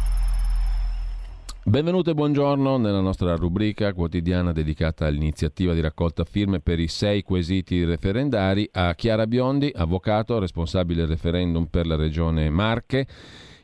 [1.63, 7.21] Benvenuto e buongiorno nella nostra rubrica quotidiana dedicata all'iniziativa di raccolta firme per i sei
[7.21, 13.05] quesiti referendari a Chiara Biondi, avvocato, responsabile referendum per la regione Marche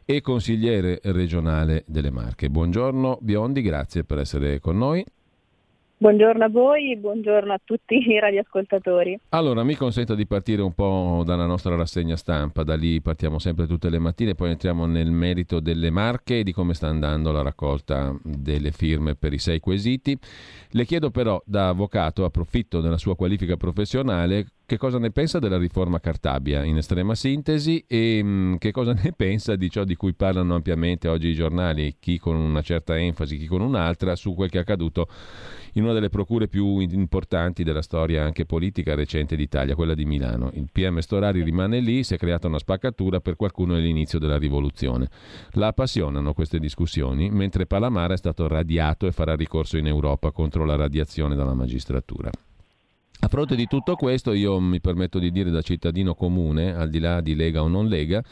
[0.05, 2.51] e consigliere regionale delle Marche.
[2.51, 5.03] Buongiorno Biondi, grazie per essere con noi.
[5.99, 9.19] Buongiorno a voi, buongiorno a tutti i radioascoltatori.
[9.29, 13.65] Allora, mi consenta di partire un po' dalla nostra rassegna stampa, da lì partiamo sempre
[13.65, 17.41] tutte le mattine, poi entriamo nel merito delle marche e di come sta andando la
[17.41, 20.15] raccolta delle firme per i sei quesiti.
[20.69, 25.57] Le chiedo però, da avvocato, approfitto della sua qualifica professionale, che cosa ne pensa della
[25.57, 29.95] riforma Cartabia in estrema sintesi e mh, mm, che cosa ne pensa di ciò di
[29.95, 34.35] cui parlano ampiamente oggi i giornali, chi con una certa enfasi, chi con un'altra, su
[34.35, 35.07] quel che è accaduto
[35.77, 40.49] in una delle procure più importanti della storia anche politica recente d'Italia, quella di Milano.
[40.53, 44.39] Il PM Storari rimane lì, si è creata una spaccatura, per qualcuno è l'inizio della
[44.39, 45.07] rivoluzione.
[45.51, 50.65] La appassionano queste discussioni, mentre Palamara è stato radiato e farà ricorso in Europa contro
[50.65, 52.31] la radiazione dalla magistratura.
[53.19, 56.99] A fronte di tutto questo io mi permetto di dire da cittadino comune, al di
[56.99, 58.23] là di Lega o non Lega,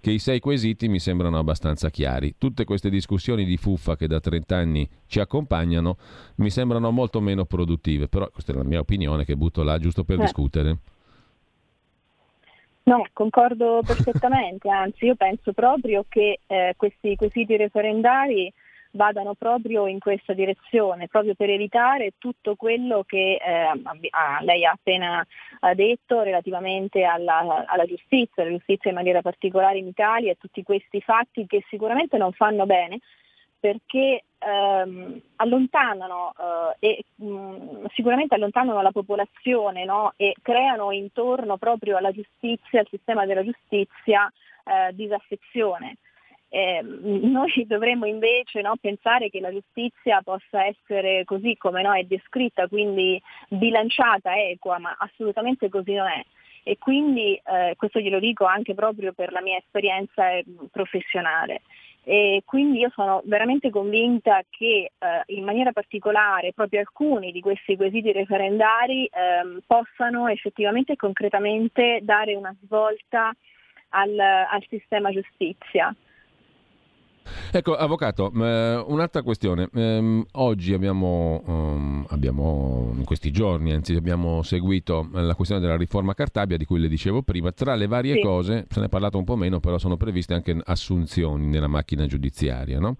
[0.00, 2.36] che i sei quesiti mi sembrano abbastanza chiari.
[2.38, 5.96] Tutte queste discussioni di fuffa che da 30 anni ci accompagnano
[6.36, 10.04] mi sembrano molto meno produttive, però questa è la mia opinione che butto là giusto
[10.04, 10.22] per eh.
[10.22, 10.78] discutere.
[12.84, 18.50] No, concordo perfettamente, anzi io penso proprio che eh, questi quesiti referendari
[18.98, 23.70] vadano proprio in questa direzione, proprio per evitare tutto quello che eh,
[24.40, 25.24] lei ha appena
[25.74, 31.00] detto relativamente alla, alla giustizia, alla giustizia in maniera particolare in Italia e tutti questi
[31.00, 32.98] fatti che sicuramente non fanno bene
[33.60, 36.32] perché ehm, allontanano
[36.78, 40.12] eh, e mh, mm, sicuramente allontanano la popolazione no?
[40.16, 44.30] e creano intorno proprio alla giustizia, al sistema della giustizia,
[44.64, 45.96] eh, disaffezione.
[46.48, 52.04] Eh, noi dovremmo invece no, pensare che la giustizia possa essere così come no, è
[52.04, 56.22] descritta, quindi bilanciata, equa, ma assolutamente così non è.
[56.64, 61.62] E quindi eh, questo glielo dico anche proprio per la mia esperienza eh, professionale.
[62.04, 67.76] E quindi io sono veramente convinta che eh, in maniera particolare proprio alcuni di questi
[67.76, 73.30] quesiti referendari eh, possano effettivamente e concretamente dare una svolta
[73.90, 75.94] al, al sistema giustizia.
[77.50, 79.68] Ecco, avvocato, eh, un'altra questione.
[79.74, 86.14] Eh, oggi abbiamo, um, abbiamo, in questi giorni, anzi, abbiamo seguito la questione della riforma
[86.14, 87.52] Cartabia, di cui le dicevo prima.
[87.52, 88.20] Tra le varie sì.
[88.20, 92.06] cose, se ne è parlato un po' meno, però sono previste anche assunzioni nella macchina
[92.06, 92.96] giudiziaria, no?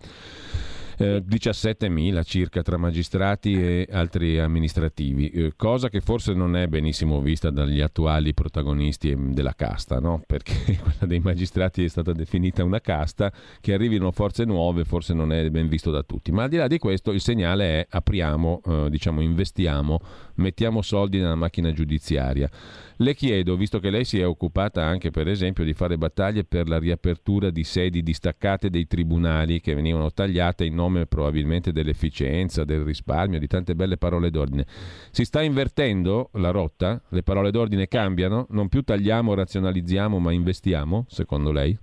[0.99, 7.21] Eh, 17.000 circa tra magistrati e altri amministrativi, eh, cosa che forse non è benissimo
[7.21, 10.23] vista dagli attuali protagonisti della casta, no?
[10.27, 15.33] perché quella dei magistrati è stata definita una casta, che arrivino forze nuove forse non
[15.33, 18.61] è ben visto da tutti, ma al di là di questo il segnale è apriamo,
[18.67, 20.01] eh, diciamo investiamo,
[20.39, 22.51] mettiamo soldi nella macchina giudiziaria.
[22.97, 26.69] Le chiedo, visto che lei si è occupata anche per esempio di fare battaglie per
[26.69, 32.83] la riapertura di sedi distaccate dei tribunali che venivano tagliate in nome probabilmente dell'efficienza, del
[32.83, 34.67] risparmio, di tante belle parole d'ordine,
[35.11, 37.01] si sta invertendo la rotta?
[37.11, 38.47] Le parole d'ordine cambiano?
[38.51, 41.79] Non più tagliamo, razionalizziamo, ma investiamo, secondo lei?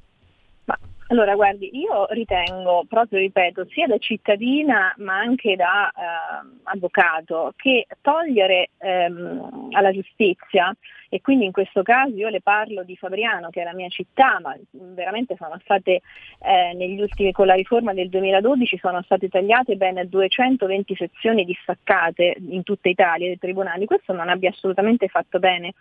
[1.07, 7.85] Allora, guardi, io ritengo, proprio ripeto, sia da cittadina ma anche da eh, avvocato, che
[8.01, 10.75] togliere ehm, alla giustizia,
[11.09, 14.39] e quindi in questo caso io le parlo di Fabriano, che è la mia città,
[14.41, 16.01] ma veramente sono state,
[16.41, 22.35] eh, negli ultimi, con la riforma del 2012, sono state tagliate ben 220 sezioni distaccate
[22.49, 25.75] in tutta Italia dei tribunali, questo non abbia assolutamente fatto bene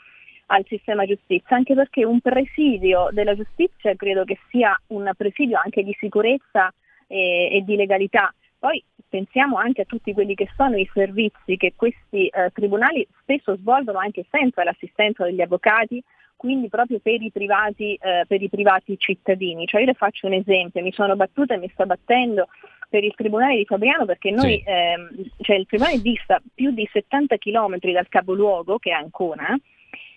[0.47, 5.82] al sistema giustizia, anche perché un presidio della giustizia credo che sia un presidio anche
[5.82, 6.72] di sicurezza
[7.07, 8.32] e, e di legalità.
[8.59, 13.57] Poi pensiamo anche a tutti quelli che sono i servizi che questi eh, tribunali spesso
[13.57, 16.03] svolgono anche senza l'assistenza degli avvocati,
[16.36, 19.66] quindi proprio per i privati, eh, per i privati cittadini.
[19.66, 22.49] Cioè io le faccio un esempio, mi sono battuta e mi sto battendo
[22.88, 24.62] per il Tribunale di Fabriano perché noi, Sì.
[24.66, 29.59] ehm, cioè il Tribunale dista più di 70 km dal capoluogo, che è Ancona,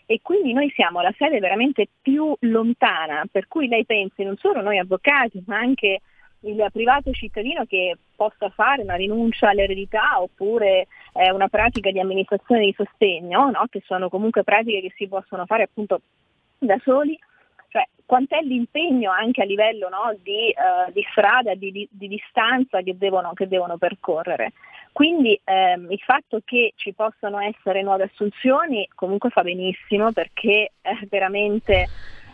[0.09, 4.61] e quindi noi siamo la sede veramente più lontana, per cui lei pensi non solo
[4.61, 5.99] noi avvocati, ma anche
[6.41, 12.65] il privato cittadino che possa fare una rinuncia all'eredità oppure eh, una pratica di amministrazione
[12.65, 13.65] di sostegno, no?
[13.69, 15.99] che sono comunque pratiche che si possono fare appunto
[16.57, 17.19] da soli,
[17.67, 22.81] cioè quant'è l'impegno anche a livello no, di, eh, di strada, di, di- di distanza
[22.81, 24.53] che devono, che devono percorrere.
[24.97, 31.07] Quindi ehm, il fatto che ci possano essere nuove assunzioni comunque fa benissimo perché eh,
[31.07, 31.89] veramente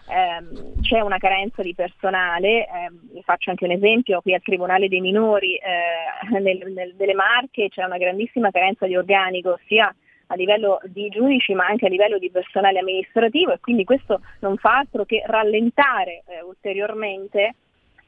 [0.06, 4.88] ehm, c'è una carenza di personale, ehm, vi faccio anche un esempio, qui al Tribunale
[4.88, 9.94] dei Minori eh, nel- nel- delle Marche c'è una grandissima carenza di organico sia
[10.28, 14.56] a livello di giudici ma anche a livello di personale amministrativo e quindi questo non
[14.56, 17.56] fa altro che rallentare eh, ulteriormente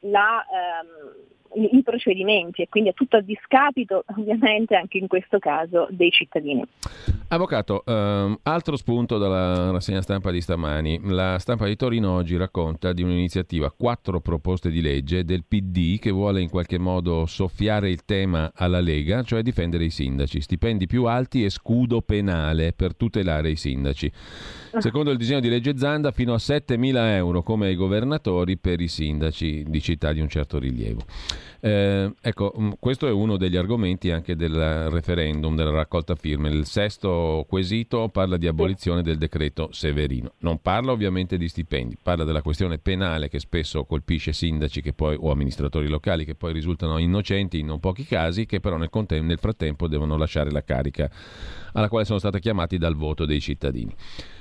[0.00, 5.86] la, ehm, i, procedimenti e quindi è tutto a discapito ovviamente anche in questo caso
[5.90, 6.64] dei cittadini.
[7.28, 11.00] Avvocato, ehm, altro spunto dalla rassegna stampa di stamani.
[11.04, 16.10] La stampa di Torino oggi racconta di un'iniziativa, quattro proposte di legge del PD che
[16.10, 21.04] vuole in qualche modo soffiare il tema alla Lega, cioè difendere i sindaci, stipendi più
[21.04, 24.12] alti e scudo penale per tutelare i sindaci.
[24.78, 28.88] Secondo il disegno di legge Zanda, fino a 7.000 euro come ai governatori per i
[28.88, 31.00] sindaci di città di un certo rilievo.
[31.60, 36.48] Eh, ecco, mh, questo è uno degli argomenti anche del referendum, della raccolta firme.
[36.48, 40.32] Il sesto quesito parla di abolizione del decreto Severino.
[40.38, 45.30] Non parla ovviamente di stipendi, parla della questione penale che spesso colpisce sindaci poi, o
[45.30, 49.38] amministratori locali che poi risultano innocenti in non pochi casi, che però nel, conte- nel
[49.38, 51.10] frattempo devono lasciare la carica
[51.72, 53.94] alla quale sono stati chiamati dal voto dei cittadini.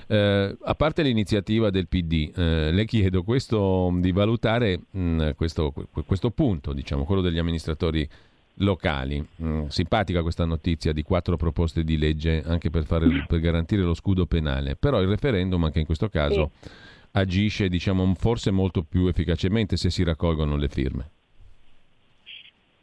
[0.08, 5.74] Eh, a parte l'iniziativa del PD, eh, le chiedo questo, di valutare mh, questo,
[6.06, 8.08] questo punto, diciamo, quello degli amministratori
[8.60, 9.26] locali.
[9.42, 13.94] Mm, simpatica questa notizia di quattro proposte di legge anche per, fare, per garantire lo
[13.94, 16.52] scudo penale, però il referendum anche in questo caso
[17.12, 21.10] agisce diciamo, forse molto più efficacemente se si raccolgono le firme.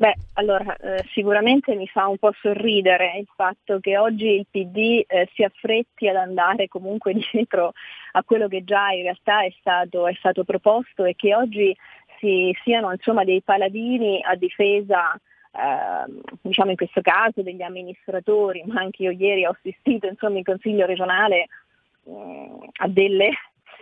[0.02, 5.04] Beh, allora eh, sicuramente mi fa un po' sorridere il fatto che oggi il PD
[5.06, 7.72] eh, si affretti ad andare comunque dietro
[8.10, 11.72] a quello che già in realtà è stato, è stato proposto e che oggi
[12.18, 18.80] si, siano insomma, dei paladini a difesa eh, diciamo in questo caso degli amministratori, ma
[18.80, 21.46] anche io ieri ho assistito insomma in consiglio regionale
[22.02, 23.30] mh, a delle,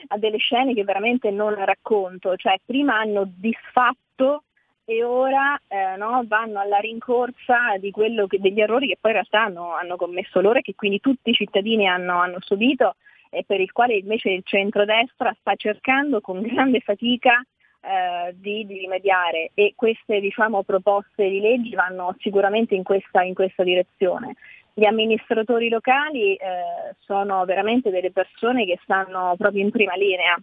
[0.09, 4.43] a delle scene che veramente non racconto, cioè prima hanno disfatto
[4.85, 9.75] e ora eh, no, vanno alla rincorsa che, degli errori che poi in realtà hanno,
[9.75, 12.97] hanno commesso loro e che quindi tutti i cittadini hanno, hanno subito
[13.31, 17.41] e per il quale invece il centrodestra sta cercando con grande fatica
[17.81, 23.35] eh, di, di rimediare e queste diciamo, proposte di leggi vanno sicuramente in questa, in
[23.35, 24.35] questa direzione.
[24.75, 30.37] Gli amministratori locali eh, sono veramente delle persone che stanno proprio in prima linea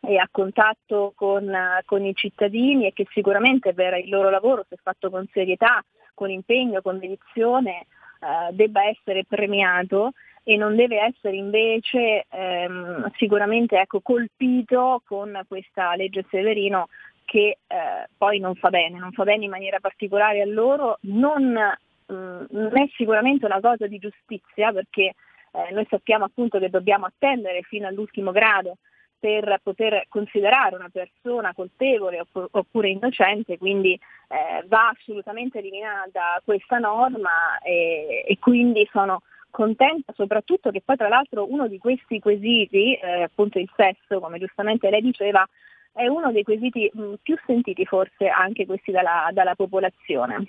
[0.00, 4.76] e a contatto con, con, i cittadini e che sicuramente per il loro lavoro, se
[4.82, 5.84] fatto con serietà,
[6.14, 7.86] con impegno, con dedizione,
[8.20, 15.94] eh, debba essere premiato e non deve essere invece ehm, sicuramente ecco, colpito con questa
[15.96, 16.88] legge Severino
[17.24, 21.52] che eh, poi non fa bene, non fa bene in maniera particolare a loro, non,
[21.52, 22.12] mh,
[22.50, 25.14] non è sicuramente una cosa di giustizia perché
[25.52, 28.78] eh, noi sappiamo appunto che dobbiamo attendere fino all'ultimo grado
[29.20, 37.58] per poter considerare una persona colpevole oppure innocente, quindi eh, va assolutamente eliminata questa norma
[37.62, 43.22] e, e, quindi sono contenta soprattutto che poi tra l'altro uno di questi quesiti, eh,
[43.24, 45.46] appunto il sesso, come giustamente lei diceva,
[45.92, 50.46] è uno dei quesiti mh, più sentiti forse anche questi dalla, dalla popolazione.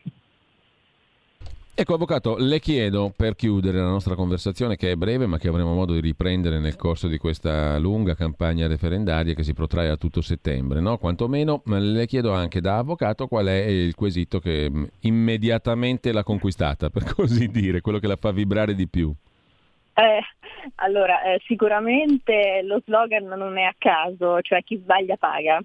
[1.73, 5.73] Ecco, Avvocato, le chiedo per chiudere la nostra conversazione, che è breve ma che avremo
[5.73, 10.21] modo di riprendere nel corso di questa lunga campagna referendaria che si protrae a tutto
[10.21, 10.97] settembre, no?
[10.97, 14.69] quantomeno le chiedo anche da Avvocato qual è il quesito che
[14.99, 19.11] immediatamente l'ha conquistata, per così dire, quello che la fa vibrare di più.
[19.93, 20.21] Eh,
[20.75, 25.61] allora, eh, sicuramente lo slogan non è a caso, cioè chi sbaglia paga.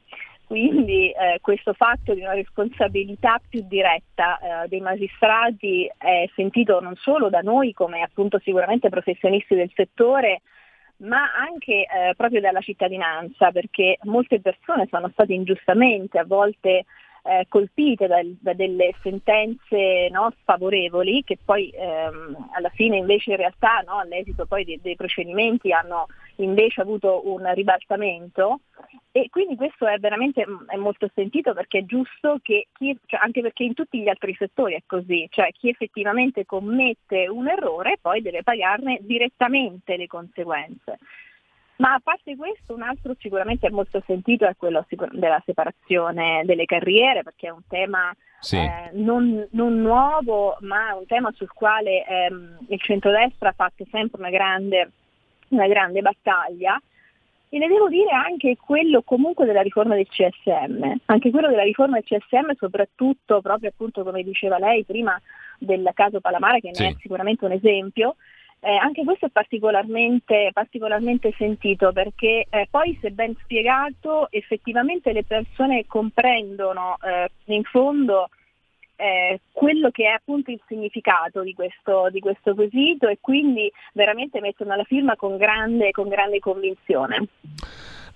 [0.46, 6.94] Quindi eh, questo fatto di una responsabilità più diretta eh, dei magistrati è sentito non
[6.94, 10.42] solo da noi come appunto sicuramente professionisti del settore,
[10.98, 16.84] ma anche eh, proprio dalla cittadinanza, perché molte persone sono state ingiustamente a volte
[17.26, 23.36] eh, colpite da, da, delle sentenze no, sfavorevoli che poi ehm, alla fine invece in
[23.36, 26.06] realtà no, all'esito poi dei, dei, procedimenti hanno
[26.36, 28.60] invece avuto un ribaltamento
[29.10, 33.20] e quindi questo è veramente mm, è molto sentito perché è giusto che chi, cioè
[33.22, 37.98] anche perché in tutti gli altri settori è così, cioè chi effettivamente commette un errore
[38.00, 40.98] poi deve pagarne direttamente le conseguenze.
[41.76, 47.22] Ma a parte questo, un altro sicuramente molto sentito è quello della separazione delle carriere,
[47.22, 48.56] perché è un tema sì.
[48.56, 54.18] eh, non, non, nuovo, ma un tema sul quale ehm, il centrodestra ha fatto sempre
[54.20, 54.90] una grande,
[55.48, 56.80] una grande battaglia.
[57.48, 62.00] E ne devo dire anche quello comunque della riforma del CSM, anche quello della riforma
[62.00, 65.18] del CSM soprattutto proprio appunto come diceva lei prima
[65.58, 66.82] del caso Palamara che sì.
[66.82, 68.16] ne è sicuramente un esempio,
[68.66, 75.22] eh, anche questo è particolarmente, particolarmente sentito perché eh, poi se ben spiegato effettivamente le
[75.22, 78.28] persone comprendono eh, in fondo
[78.96, 84.40] eh, quello che è appunto il significato di questo, di questo quesito e quindi veramente
[84.40, 87.28] mettono la firma con grande, con grande convinzione.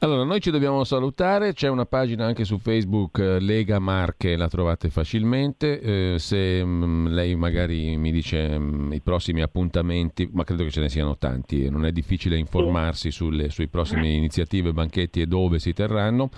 [0.03, 4.48] Allora, noi ci dobbiamo salutare, c'è una pagina anche su Facebook eh, Lega Marche, la
[4.48, 10.26] trovate facilmente, eh, se mh, mm, lei magari mi dice mh, mm, i prossimi appuntamenti,
[10.32, 14.72] ma credo che ce ne siano tanti, non è difficile informarsi sulle sue prossime iniziative,
[14.72, 16.30] banchetti e dove si terranno.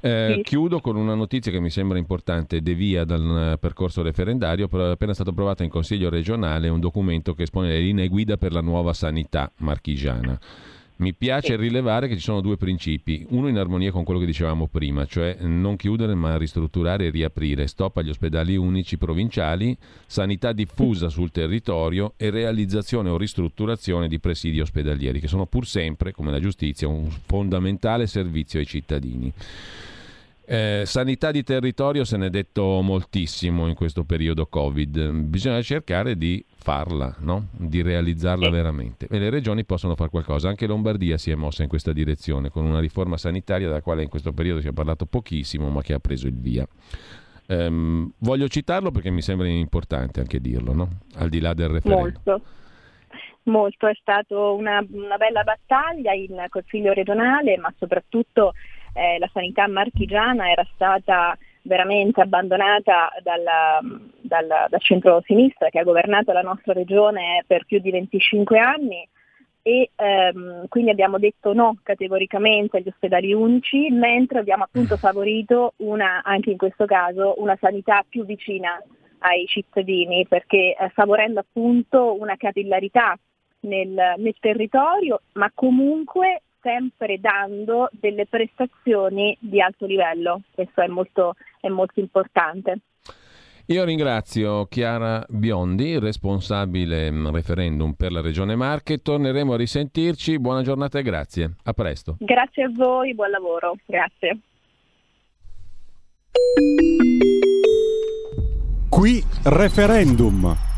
[0.00, 0.42] Eh, sì.
[0.42, 5.12] Chiudo con una notizia che mi sembra importante, devia dal percorso referendario, però è appena
[5.12, 8.92] stato approvato in Consiglio regionale un documento che espone le linee guida per la nuova
[8.92, 10.38] sanità marchigiana.
[10.96, 14.68] Mi piace rilevare che ci sono due principi, uno in armonia con quello che dicevamo
[14.68, 19.76] prima, cioè non chiudere ma ristrutturare e riaprire, stop agli ospedali unici provinciali,
[20.06, 26.12] sanità diffusa sul territorio e realizzazione o ristrutturazione di presidi ospedalieri, che sono pur sempre,
[26.12, 29.32] come la giustizia, un fondamentale servizio ai cittadini.
[30.52, 36.14] Eh, sanità di territorio se ne è detto moltissimo in questo periodo Covid, bisogna cercare
[36.18, 37.46] di farla, no?
[37.52, 41.70] di realizzarla veramente e le regioni possono fare qualcosa, anche Lombardia si è mossa in
[41.70, 45.70] questa direzione con una riforma sanitaria della quale in questo periodo si è parlato pochissimo
[45.70, 46.68] ma che ha preso il via.
[47.46, 50.88] Um, voglio citarlo perché mi sembra importante anche dirlo, no?
[51.14, 52.12] al di là del referendum.
[52.24, 52.42] Molto.
[53.44, 58.52] Molto, è stata una, una bella battaglia in Consiglio regionale, ma soprattutto
[58.92, 63.80] eh, la sanità marchigiana era stata veramente abbandonata dalla,
[64.20, 69.08] dalla, dal centro-sinistra che ha governato la nostra regione per più di 25 anni.
[69.64, 76.22] E ehm, quindi abbiamo detto no categoricamente agli ospedali unici, mentre abbiamo appunto favorito una,
[76.24, 78.82] anche in questo caso una sanità più vicina
[79.18, 83.16] ai cittadini, perché eh, favorendo appunto una capillarità
[83.60, 90.42] nel, nel territorio, ma comunque sempre dando delle prestazioni di alto livello.
[90.54, 92.78] Questo è molto, è molto importante.
[93.66, 98.98] Io ringrazio Chiara Biondi, responsabile mm, referendum per la Regione Marche.
[98.98, 100.38] Torneremo a risentirci.
[100.38, 101.54] Buona giornata e grazie.
[101.64, 102.16] A presto.
[102.18, 103.76] Grazie a voi, buon lavoro.
[103.86, 104.38] Grazie.
[108.88, 110.71] Qui referendum.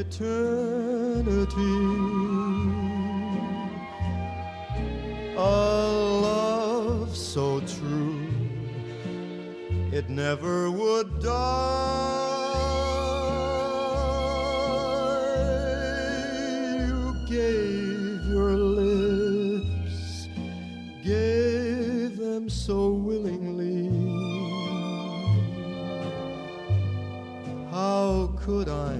[0.00, 1.76] Eternity.
[5.36, 5.40] A
[6.28, 8.28] love so true,
[9.92, 12.36] it never would die.
[16.86, 20.28] You gave your lips,
[21.04, 23.90] gave them so willingly.
[27.70, 28.95] How could I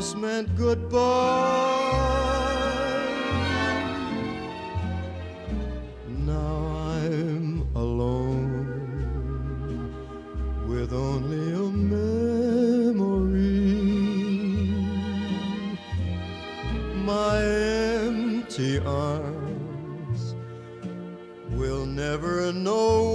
[0.00, 0.96] Kiss meant goodbye.
[6.08, 6.56] Now
[6.96, 8.64] I'm alone
[10.66, 12.94] with only a memory.
[17.04, 20.34] My empty arms
[21.50, 23.09] will never know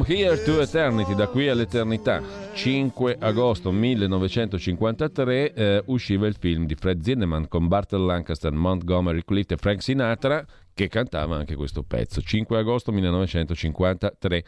[0.00, 2.22] From Here to Eternity, da qui all'eternità,
[2.54, 9.52] 5 agosto 1953 eh, usciva il film di Fred Zinnemann con Bartle Lancaster, Montgomery Clift
[9.52, 10.42] e Frank Sinatra
[10.72, 12.22] che cantava anche questo pezzo.
[12.22, 14.44] 5 agosto 1953.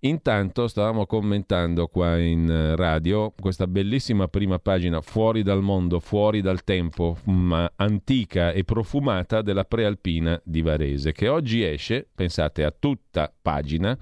[0.00, 6.40] Intanto stavamo commentando qua in eh, radio questa bellissima prima pagina fuori dal mondo, fuori
[6.40, 12.72] dal tempo, ma antica e profumata della prealpina di Varese, che oggi esce, pensate, a
[12.76, 13.98] tutta pagina,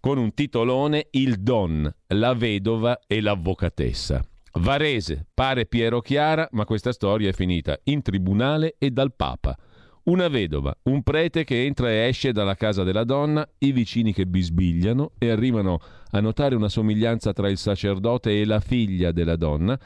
[0.00, 4.24] con un titolone Il Don, la vedova e l'avvocatessa.
[4.54, 9.56] Varese, pare Piero Chiara, ma questa storia è finita in tribunale e dal Papa.
[10.04, 14.26] Una vedova, un prete che entra e esce dalla casa della donna, i vicini che
[14.26, 15.78] bisbigliano e arrivano
[16.12, 19.78] a notare una somiglianza tra il sacerdote e la figlia della donna,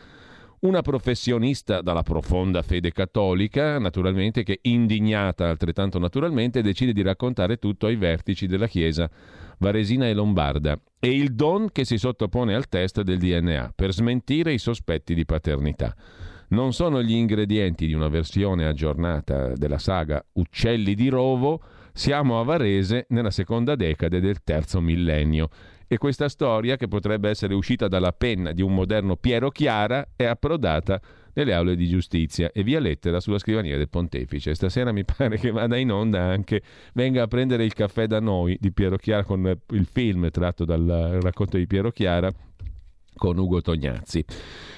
[0.60, 7.86] una professionista dalla profonda fede cattolica, naturalmente, che indignata altrettanto naturalmente decide di raccontare tutto
[7.86, 9.10] ai vertici della Chiesa
[9.64, 14.52] varesina e lombarda, e il Don che si sottopone al test del DNA per smentire
[14.52, 15.94] i sospetti di paternità
[16.48, 21.60] non sono gli ingredienti di una versione aggiornata della saga Uccelli di Rovo,
[21.92, 25.48] siamo a Varese nella seconda decade del terzo millennio.
[25.88, 30.24] E questa storia, che potrebbe essere uscita dalla penna di un moderno Piero Chiara, è
[30.24, 31.00] approdata
[31.34, 34.54] nelle aule di giustizia e via lettera sulla scrivania del pontefice.
[34.54, 36.62] Stasera mi pare che vada in onda anche
[36.94, 41.18] Venga a prendere il caffè da noi di Piero Chiara con il film tratto dal
[41.20, 42.32] racconto di Piero Chiara
[43.16, 44.24] con Ugo Tognazzi.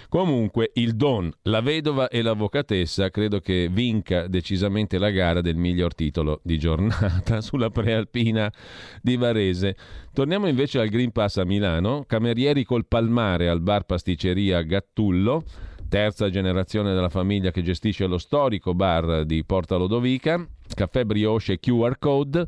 [0.08, 5.94] Comunque il Don, la vedova e l'avvocatessa credo che vinca decisamente la gara del miglior
[5.94, 8.52] titolo di giornata sulla prealpina
[9.02, 9.76] di Varese.
[10.12, 15.44] Torniamo invece al Green Pass a Milano, camerieri col palmare al bar pasticceria Gattullo
[15.88, 21.60] terza generazione della famiglia che gestisce lo storico bar di Porta Lodovica, caffè brioche e
[21.60, 22.46] QR code,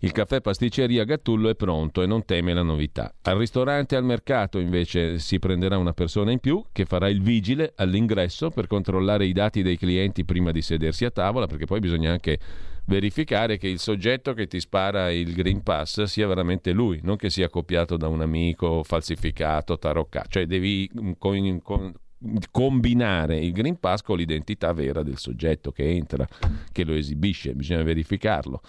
[0.00, 3.14] il caffè pasticceria Gattullo è pronto e non teme la novità.
[3.22, 7.22] Al ristorante e al mercato invece si prenderà una persona in più che farà il
[7.22, 11.80] vigile all'ingresso per controllare i dati dei clienti prima di sedersi a tavola, perché poi
[11.80, 12.38] bisogna anche
[12.84, 17.30] verificare che il soggetto che ti spara il Green Pass sia veramente lui, non che
[17.30, 20.28] sia copiato da un amico, falsificato, taroccato.
[20.30, 21.12] Cioè devi mm,
[22.50, 26.26] combinare il Green Pass con l'identità vera del soggetto che entra,
[26.70, 28.60] che lo esibisce, bisogna verificarlo.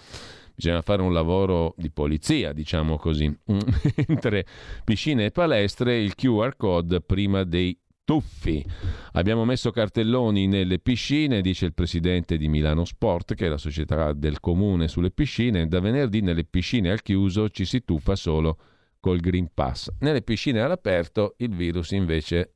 [0.56, 3.26] Bisogna fare un lavoro di polizia, diciamo così.
[4.06, 4.46] Mentre
[4.84, 8.64] piscine e palestre, il QR code prima dei tuffi.
[9.12, 14.12] Abbiamo messo cartelloni nelle piscine, dice il presidente di Milano Sport, che è la società
[14.12, 15.66] del comune sulle piscine.
[15.66, 18.58] Da venerdì nelle piscine al chiuso ci si tuffa solo
[19.00, 19.90] col Green Pass.
[20.00, 22.52] Nelle piscine all'aperto il virus invece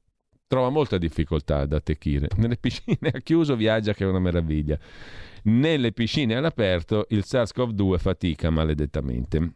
[0.49, 2.29] trova molta difficoltà ad attecchire.
[2.37, 4.77] Nelle piscine al chiuso viaggia che è una meraviglia.
[5.45, 9.53] Nelle piscine all'aperto il SARS-CoV-2 fatica maledettamente.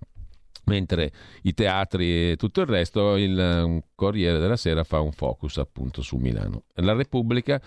[0.64, 1.10] Mentre
[1.42, 6.18] i teatri e tutto il resto, il Corriere della Sera fa un focus appunto su
[6.18, 6.64] Milano.
[6.74, 7.60] La Repubblica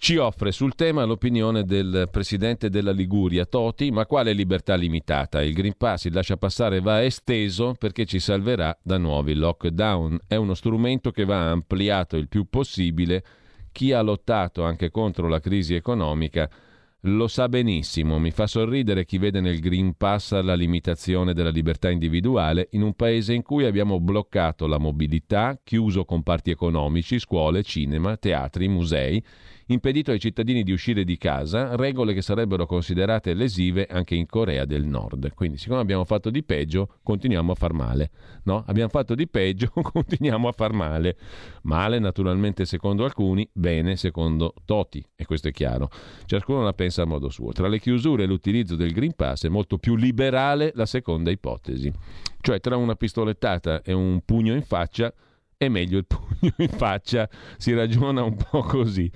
[0.00, 5.42] ci offre sul tema l'opinione del presidente della Liguria, Toti, ma quale libertà limitata?
[5.42, 10.20] Il Green Pass, il lascia passare, va esteso perché ci salverà da nuovi lockdown.
[10.28, 13.24] È uno strumento che va ampliato il più possibile.
[13.72, 16.48] Chi ha lottato anche contro la crisi economica
[17.02, 21.90] lo sa benissimo, mi fa sorridere chi vede nel Green Pass la limitazione della libertà
[21.90, 28.16] individuale in un paese in cui abbiamo bloccato la mobilità, chiuso comparti economici, scuole, cinema,
[28.16, 29.22] teatri, musei
[29.68, 34.64] impedito ai cittadini di uscire di casa, regole che sarebbero considerate lesive anche in Corea
[34.64, 35.32] del Nord.
[35.34, 38.10] Quindi, siccome abbiamo fatto di peggio, continuiamo a far male.
[38.44, 38.64] No?
[38.66, 41.16] Abbiamo fatto di peggio, continuiamo a far male.
[41.62, 45.90] Male, naturalmente, secondo alcuni, bene, secondo Toti, e questo è chiaro.
[46.24, 47.52] Ciascuno la pensa a modo suo.
[47.52, 51.92] Tra le chiusure e l'utilizzo del Green Pass è molto più liberale la seconda ipotesi.
[52.40, 55.12] Cioè, tra una pistolettata e un pugno in faccia
[55.58, 59.10] è meglio il pugno in faccia, si ragiona un po' così.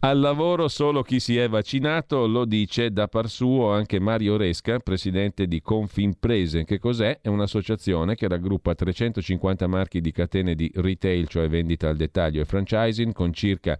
[0.00, 4.80] Al lavoro solo chi si è vaccinato, lo dice da par suo anche Mario Resca,
[4.80, 6.64] presidente di Confimprese.
[6.64, 7.20] Che cos'è?
[7.22, 12.44] È un'associazione che raggruppa 350 marchi di catene di retail, cioè vendita al dettaglio e
[12.44, 13.78] franchising, con circa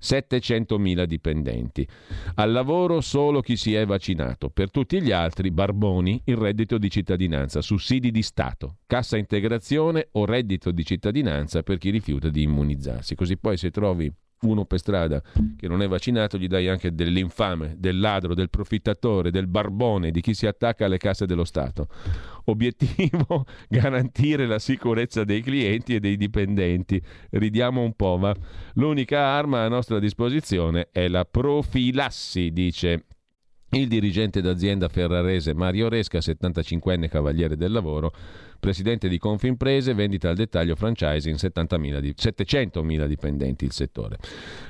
[0.00, 1.86] 700.000 dipendenti.
[2.34, 4.50] Al lavoro solo chi si è vaccinato.
[4.50, 10.24] Per tutti gli altri, barboni, il reddito di cittadinanza, sussidi di Stato, cassa integrazione o
[10.24, 13.14] reddito di cittadinanza per chi rifiuta di immunizzarsi.
[13.14, 15.22] Così poi se trovi uno per strada
[15.56, 20.20] che non è vaccinato gli dai anche dell'infame, del ladro, del profittatore, del barbone, di
[20.20, 21.88] chi si attacca alle casse dello Stato.
[22.46, 27.00] Obiettivo garantire la sicurezza dei clienti e dei dipendenti.
[27.30, 28.34] Ridiamo un po', ma
[28.74, 33.04] l'unica arma a nostra disposizione è la profilassi, dice
[33.72, 38.12] il dirigente d'azienda ferrarese Mario Resca, 75enne cavaliere del lavoro,
[38.60, 44.18] presidente di Confimprese, vendita al dettaglio franchising, 700.000 dipendenti il settore.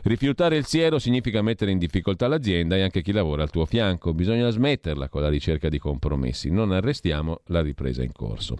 [0.04, 4.14] Rifiutare il siero significa mettere in difficoltà l'azienda e anche chi lavora al tuo fianco.
[4.14, 6.50] Bisogna smetterla con la ricerca di compromessi.
[6.50, 8.56] Non arrestiamo la ripresa in corso.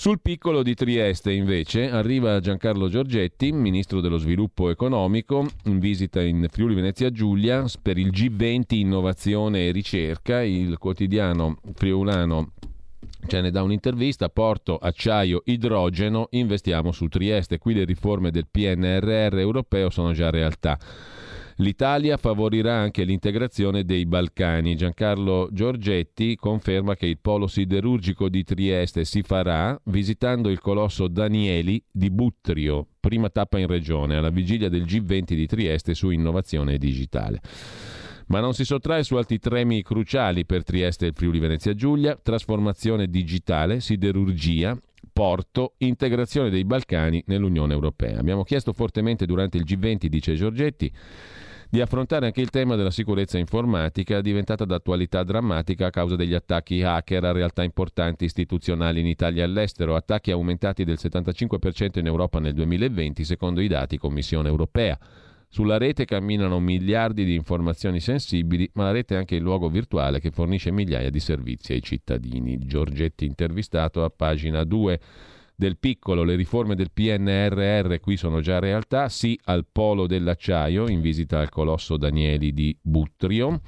[0.00, 6.46] Sul piccolo di Trieste, invece, arriva Giancarlo Giorgetti, ministro dello sviluppo economico, in visita in
[6.48, 10.40] Friuli Venezia Giulia per il G20 Innovazione e Ricerca.
[10.44, 12.52] Il quotidiano friulano
[13.26, 19.38] ce ne dà un'intervista, porto, acciaio, idrogeno, investiamo su Trieste, qui le riforme del PNRR
[19.38, 20.78] europeo sono già realtà.
[21.60, 24.76] L'Italia favorirà anche l'integrazione dei Balcani.
[24.76, 31.82] Giancarlo Giorgetti conferma che il polo siderurgico di Trieste si farà visitando il colosso Danieli
[31.90, 37.40] di Buttrio, prima tappa in regione, alla vigilia del G20 di Trieste su innovazione digitale.
[38.28, 43.08] Ma non si sottrae su altri tremi cruciali per Trieste e Friuli Venezia Giulia, trasformazione
[43.08, 44.78] digitale, siderurgia,
[45.10, 48.18] porto, integrazione dei Balcani nell'Unione Europea.
[48.18, 50.92] Abbiamo chiesto fortemente durante il G20, dice Giorgetti,
[51.70, 56.82] di affrontare anche il tema della sicurezza informatica, diventata d'attualità drammatica a causa degli attacchi
[56.82, 62.40] hacker a realtà importanti istituzionali in Italia e all'estero, attacchi aumentati del 75% in Europa
[62.40, 64.98] nel 2020, secondo i dati Commissione europea.
[65.50, 70.20] Sulla rete camminano miliardi di informazioni sensibili, ma la rete è anche il luogo virtuale
[70.20, 72.58] che fornisce migliaia di servizi ai cittadini.
[72.58, 75.00] Giorgetti intervistato a pagina 2
[75.56, 81.00] del piccolo, le riforme del PNRR qui sono già realtà, sì al polo dell'acciaio in
[81.00, 83.62] visita al colosso Danieli di Buttrio.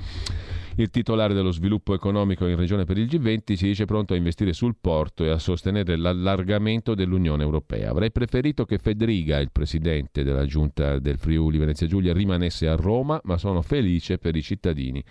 [0.81, 4.55] Il titolare dello sviluppo economico in regione per il G20 si dice pronto a investire
[4.55, 7.91] sul porto e a sostenere l'allargamento dell'Unione Europea.
[7.91, 13.21] Avrei preferito che Federica, il presidente della giunta del Friuli Venezia Giulia, rimanesse a Roma,
[13.25, 15.05] ma sono felice per i cittadini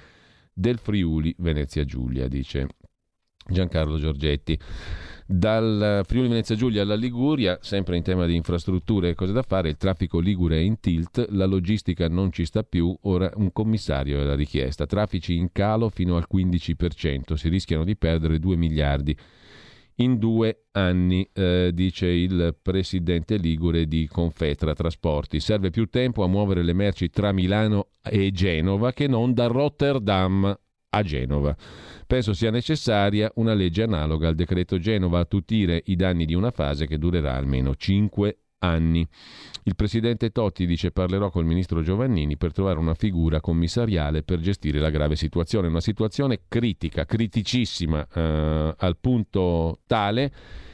[0.52, 2.66] del Friuli Venezia Giulia, dice
[3.48, 4.60] Giancarlo Giorgetti.
[5.32, 9.70] Dal Friuli Venezia Giulia alla Liguria, sempre in tema di infrastrutture e cose da fare,
[9.70, 14.20] il traffico ligure è in tilt, la logistica non ci sta più, ora un commissario
[14.20, 14.88] è la richiesta.
[14.88, 19.16] Traffici in calo fino al 15%, si rischiano di perdere 2 miliardi
[19.98, 25.40] in due anni, eh, dice il presidente Ligure di Confetra Trasporti.
[25.40, 30.58] Serve più tempo a muovere le merci tra Milano e Genova che non da Rotterdam
[30.90, 31.56] a Genova.
[32.08, 36.52] Penso sia necessaria una legge analoga al decreto Genova a tutire i danni di una
[36.52, 39.08] fase che durerà almeno 5 anni.
[39.64, 44.80] Il presidente Totti dice parlerò col ministro Giovannini per trovare una figura commissariale per gestire
[44.80, 50.32] la grave situazione, una situazione critica, criticissima, eh, al punto tale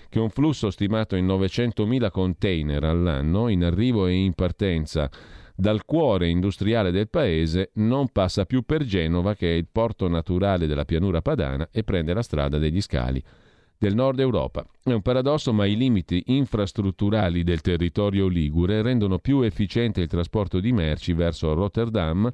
[0.09, 5.09] che un flusso stimato in 900.000 container all'anno in arrivo e in partenza
[5.56, 10.68] dal cuore industriale del paese non passa più per Genova, che è il porto naturale
[10.68, 13.24] della pianura padana, e prende la strada degli scali
[13.78, 14.66] del nord Europa.
[14.84, 20.60] È un paradosso, ma i limiti infrastrutturali del territorio ligure rendono più efficiente il trasporto
[20.60, 22.32] di merci verso Rotterdam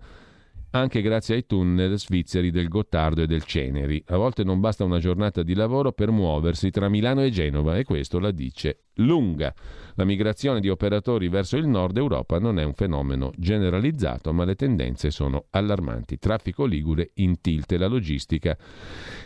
[0.71, 4.01] anche grazie ai tunnel svizzeri del Gottardo e del Ceneri.
[4.07, 7.83] A volte non basta una giornata di lavoro per muoversi tra Milano e Genova e
[7.83, 9.53] questo la dice lunga.
[9.95, 14.55] La migrazione di operatori verso il nord Europa non è un fenomeno generalizzato, ma le
[14.55, 16.17] tendenze sono allarmanti.
[16.17, 18.57] Traffico ligure in tilt e la logistica.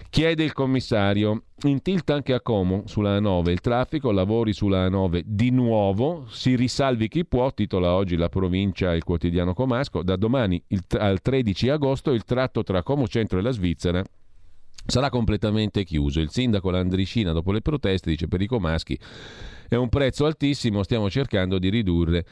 [0.09, 1.43] Chiede il commissario.
[1.63, 6.55] In tilt anche a Como, sulla A9, il traffico, lavori sulla A9 di nuovo, si
[6.55, 11.69] risalvi chi può, titola oggi la provincia il quotidiano Comasco, da domani il, al 13
[11.69, 14.03] agosto il tratto tra Como Centro e la Svizzera
[14.85, 16.19] sarà completamente chiuso.
[16.19, 18.97] Il sindaco Landricina, dopo le proteste, dice per i comaschi
[19.67, 22.25] è un prezzo altissimo, stiamo cercando di ridurre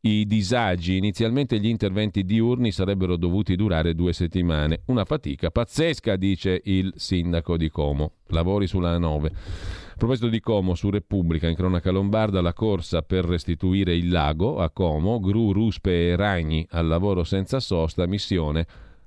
[0.00, 0.96] i disagi.
[0.96, 4.82] Inizialmente gli interventi diurni sarebbero dovuti durare due settimane.
[4.86, 8.12] Una fatica pazzesca, dice il sindaco di Como.
[8.28, 9.24] Lavori sulla A9.
[9.26, 14.58] A proposito di Como, su Repubblica, in cronaca lombarda, la corsa per restituire il lago
[14.58, 18.66] a Como, gru, ruspe e ragni al lavoro senza sosta, missione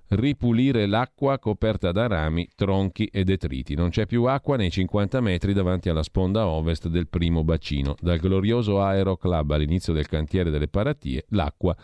[0.10, 3.76] ripulire l'acqua coperta da rami, tronchi e detriti.
[3.76, 7.96] Non c'è più acqua nei 50 metri davanti alla sponda ovest del primo bacino.
[8.00, 11.76] Dal glorioso Aero Club all'inizio del cantiere delle paratie, l'acqua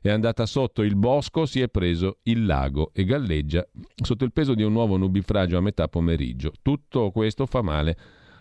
[0.00, 3.66] è andata sotto il bosco, si è preso il lago e galleggia
[4.00, 6.52] sotto il peso di un nuovo nubifragio a metà pomeriggio.
[6.62, 7.96] Tutto questo fa male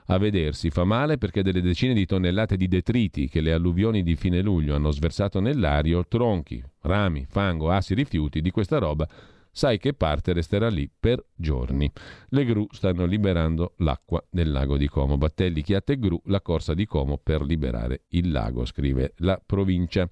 [0.08, 0.70] a vedersi.
[0.70, 4.76] Fa male perché delle decine di tonnellate di detriti che le alluvioni di fine luglio
[4.76, 9.08] hanno sversato nell'aria, tronchi, rami, fango, assi, rifiuti di questa roba,
[9.51, 11.91] sai che parte resterà lì per giorni.
[12.30, 15.18] Le gru stanno liberando l'acqua del lago di Como.
[15.18, 20.08] Battelli, Chiatte e Gru, la corsa di Como per liberare il lago, scrive la provincia.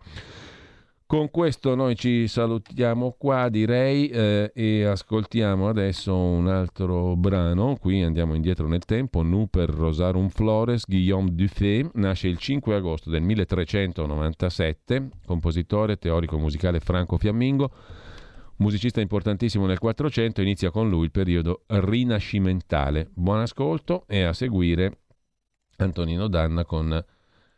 [1.07, 8.01] Con questo noi ci salutiamo qua direi eh, e ascoltiamo adesso un altro brano, qui
[8.01, 13.21] andiamo indietro nel tempo, Nu per Rosarum Flores, Guillaume Dufay, nasce il 5 agosto del
[13.21, 17.71] 1397, compositore teorico musicale franco fiammingo,
[18.55, 23.11] musicista importantissimo nel 400, inizia con lui il periodo rinascimentale.
[23.13, 25.01] Buon ascolto e a seguire
[25.77, 27.05] Antonino Danna con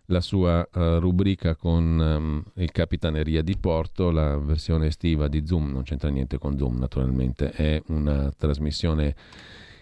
[0.08, 5.72] la sua uh, rubrica con um, il Capitaneria di Porto, la versione estiva di Zoom,
[5.72, 9.16] non c'entra niente con Zoom naturalmente, è una trasmissione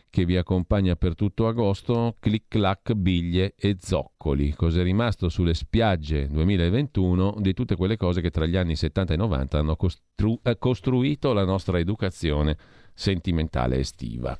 [0.09, 4.53] che vi accompagna per tutto agosto, clic clac, biglie e zoccoli.
[4.53, 9.17] Cos'è rimasto sulle spiagge 2021 di tutte quelle cose che tra gli anni 70 e
[9.17, 12.57] 90 hanno costru- eh, costruito la nostra educazione
[12.93, 14.39] sentimentale estiva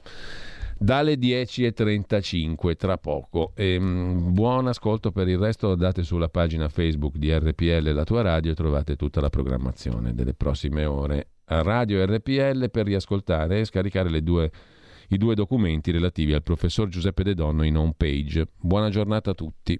[0.78, 3.52] dalle 10.35 tra poco.
[3.56, 8.22] E, mh, buon ascolto per il resto, andate sulla pagina Facebook di RPL La tua
[8.22, 13.66] radio e trovate tutta la programmazione delle prossime ore a Radio RPL per riascoltare e
[13.66, 14.52] scaricare due,
[15.10, 18.48] i due documenti relativi al professor Giuseppe De Donno in home page.
[18.58, 19.80] Buona giornata a tutti.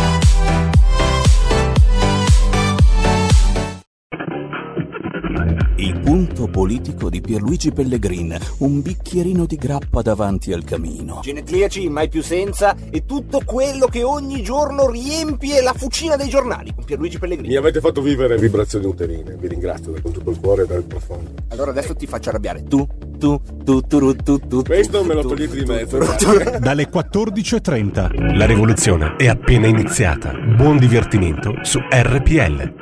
[6.11, 11.21] Punto politico di Pierluigi Pellegrin, un bicchierino di grappa davanti al camino.
[11.21, 16.73] Genetriaci mai più senza e tutto quello che ogni giorno riempie la fucina dei giornali
[16.75, 17.47] con Pierluigi Pellegrini.
[17.47, 20.83] Mi avete fatto vivere vibrazioni uterine, vi ringrazio da con tutto il cuore e dal
[20.83, 21.31] profondo.
[21.47, 22.63] Allora adesso ti faccio arrabbiare.
[22.63, 22.85] Tu,
[23.17, 24.63] tu, tu, tu, tu, tu.
[24.63, 25.97] Questo me lo togliete di mezzo.
[26.59, 28.35] Dalle 14.30.
[28.35, 30.33] La rivoluzione è appena iniziata.
[30.33, 32.80] Buon divertimento su RPL.